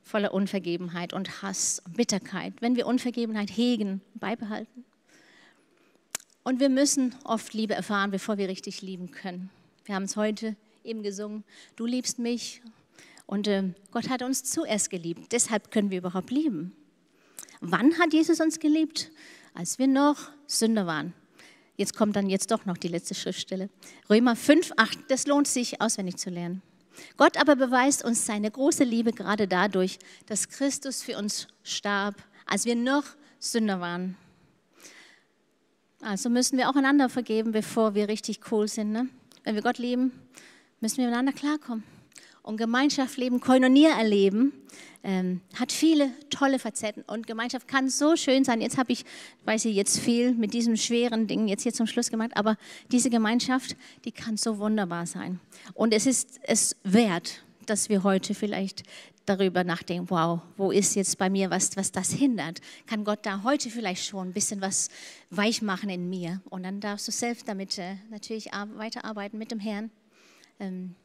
voller 0.03 0.33
Unvergebenheit 0.33 1.13
und 1.13 1.41
Hass 1.41 1.81
und 1.85 1.95
Bitterkeit. 1.95 2.53
Wenn 2.59 2.75
wir 2.75 2.87
Unvergebenheit 2.87 3.49
hegen, 3.49 4.01
beibehalten. 4.15 4.85
Und 6.43 6.59
wir 6.59 6.69
müssen 6.69 7.15
oft 7.23 7.53
Liebe 7.53 7.75
erfahren, 7.75 8.11
bevor 8.11 8.37
wir 8.37 8.47
richtig 8.49 8.81
lieben 8.81 9.11
können. 9.11 9.49
Wir 9.85 9.95
haben 9.95 10.03
es 10.03 10.15
heute 10.15 10.55
eben 10.83 11.03
gesungen, 11.03 11.43
du 11.75 11.85
liebst 11.85 12.19
mich 12.19 12.61
und 13.25 13.47
äh, 13.47 13.73
Gott 13.91 14.09
hat 14.09 14.23
uns 14.23 14.43
zuerst 14.43 14.89
geliebt. 14.89 15.31
Deshalb 15.31 15.71
können 15.71 15.89
wir 15.89 15.99
überhaupt 15.99 16.31
lieben. 16.31 16.75
Wann 17.61 17.97
hat 17.99 18.13
Jesus 18.13 18.39
uns 18.39 18.59
geliebt? 18.59 19.11
Als 19.53 19.79
wir 19.79 19.87
noch 19.87 20.17
Sünder 20.47 20.87
waren. 20.87 21.13
Jetzt 21.77 21.95
kommt 21.95 22.15
dann 22.15 22.29
jetzt 22.29 22.51
doch 22.51 22.65
noch 22.65 22.77
die 22.77 22.87
letzte 22.87 23.15
Schriftstelle. 23.15 23.69
Römer 24.09 24.35
5, 24.35 24.73
8, 24.77 24.99
das 25.09 25.27
lohnt 25.27 25.47
sich 25.47 25.81
auswendig 25.81 26.17
zu 26.17 26.29
lernen. 26.29 26.61
Gott 27.17 27.37
aber 27.37 27.55
beweist 27.55 28.03
uns 28.03 28.25
seine 28.25 28.51
große 28.51 28.83
Liebe 28.83 29.13
gerade 29.13 29.47
dadurch, 29.47 29.97
dass 30.25 30.49
Christus 30.49 31.01
für 31.01 31.17
uns 31.17 31.47
starb, 31.63 32.15
als 32.45 32.65
wir 32.65 32.75
noch 32.75 33.03
Sünder 33.39 33.79
waren. 33.79 34.17
Also 36.01 36.29
müssen 36.29 36.57
wir 36.57 36.69
auch 36.69 36.75
einander 36.75 37.09
vergeben, 37.09 37.51
bevor 37.51 37.95
wir 37.95 38.07
richtig 38.07 38.51
cool 38.51 38.67
sind. 38.67 38.91
Ne? 38.91 39.07
Wenn 39.43 39.55
wir 39.55 39.61
Gott 39.61 39.77
lieben, 39.77 40.11
müssen 40.81 40.97
wir 40.97 41.05
miteinander 41.05 41.33
klarkommen. 41.33 41.83
Und 42.43 42.57
Gemeinschaft 42.57 43.17
leben, 43.17 43.39
Koinonia 43.39 43.91
erleben, 43.97 44.51
ähm, 45.03 45.41
hat 45.55 45.71
viele 45.71 46.09
tolle 46.29 46.57
Facetten. 46.57 47.03
Und 47.03 47.27
Gemeinschaft 47.27 47.67
kann 47.67 47.87
so 47.87 48.15
schön 48.15 48.43
sein. 48.43 48.61
Jetzt 48.61 48.77
habe 48.77 48.91
ich, 48.91 49.05
weiß 49.45 49.65
ich, 49.65 49.75
jetzt 49.75 49.99
viel 49.99 50.33
mit 50.33 50.53
diesem 50.53 50.75
schweren 50.75 51.27
Ding 51.27 51.47
jetzt 51.47 51.63
hier 51.63 51.73
zum 51.73 51.85
Schluss 51.85 52.09
gemacht, 52.09 52.31
aber 52.35 52.57
diese 52.91 53.09
Gemeinschaft, 53.09 53.75
die 54.05 54.11
kann 54.11 54.37
so 54.37 54.57
wunderbar 54.57 55.05
sein. 55.05 55.39
Und 55.75 55.93
es 55.93 56.07
ist 56.07 56.39
es 56.43 56.75
wert, 56.83 57.43
dass 57.67 57.89
wir 57.89 58.03
heute 58.03 58.33
vielleicht 58.33 58.83
darüber 59.27 59.63
nachdenken, 59.63 60.09
wow, 60.09 60.41
wo 60.57 60.71
ist 60.71 60.95
jetzt 60.95 61.19
bei 61.19 61.29
mir 61.29 61.51
was, 61.51 61.77
was 61.77 61.91
das 61.91 62.11
hindert? 62.11 62.59
Kann 62.87 63.03
Gott 63.03 63.19
da 63.21 63.43
heute 63.43 63.69
vielleicht 63.69 64.05
schon 64.05 64.29
ein 64.29 64.33
bisschen 64.33 64.61
was 64.61 64.89
weich 65.29 65.61
machen 65.61 65.89
in 65.89 66.09
mir? 66.09 66.41
Und 66.49 66.63
dann 66.63 66.79
darfst 66.79 67.07
du 67.07 67.11
selbst 67.11 67.47
damit 67.47 67.77
äh, 67.77 67.97
natürlich 68.09 68.49
weiterarbeiten 68.51 69.37
mit 69.37 69.51
dem 69.51 69.59
Herrn. 69.59 69.91
Ähm, 70.61 70.95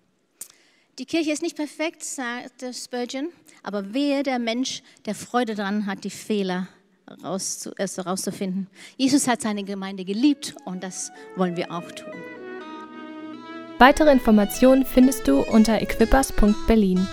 die 0.99 1.07
Kirche 1.07 1.33
ist 1.33 1.43
nicht 1.43 1.57
perfekt, 1.57 2.05
sagt 2.05 2.65
Spurgeon, 2.73 3.29
aber 3.63 3.93
wehe 3.93 4.23
der 4.23 4.39
Mensch, 4.39 4.83
der 5.05 5.15
Freude 5.15 5.55
daran 5.55 5.87
hat, 5.87 6.05
die 6.05 6.11
Fehler 6.11 6.69
herauszufinden. 7.79 8.69
Jesus 8.97 9.29
hat 9.29 9.43
seine 9.43 9.65
Gemeinde 9.65 10.05
geliebt 10.05 10.55
und 10.65 10.83
das 10.83 11.13
wollen 11.37 11.57
wir 11.57 11.71
auch 11.71 11.91
tun. 11.93 12.13
Weitere 13.79 14.11
Informationen 14.11 14.85
findest 14.87 15.29
du 15.29 15.43
unter 15.43 15.81
equippers.berlin. 15.81 17.07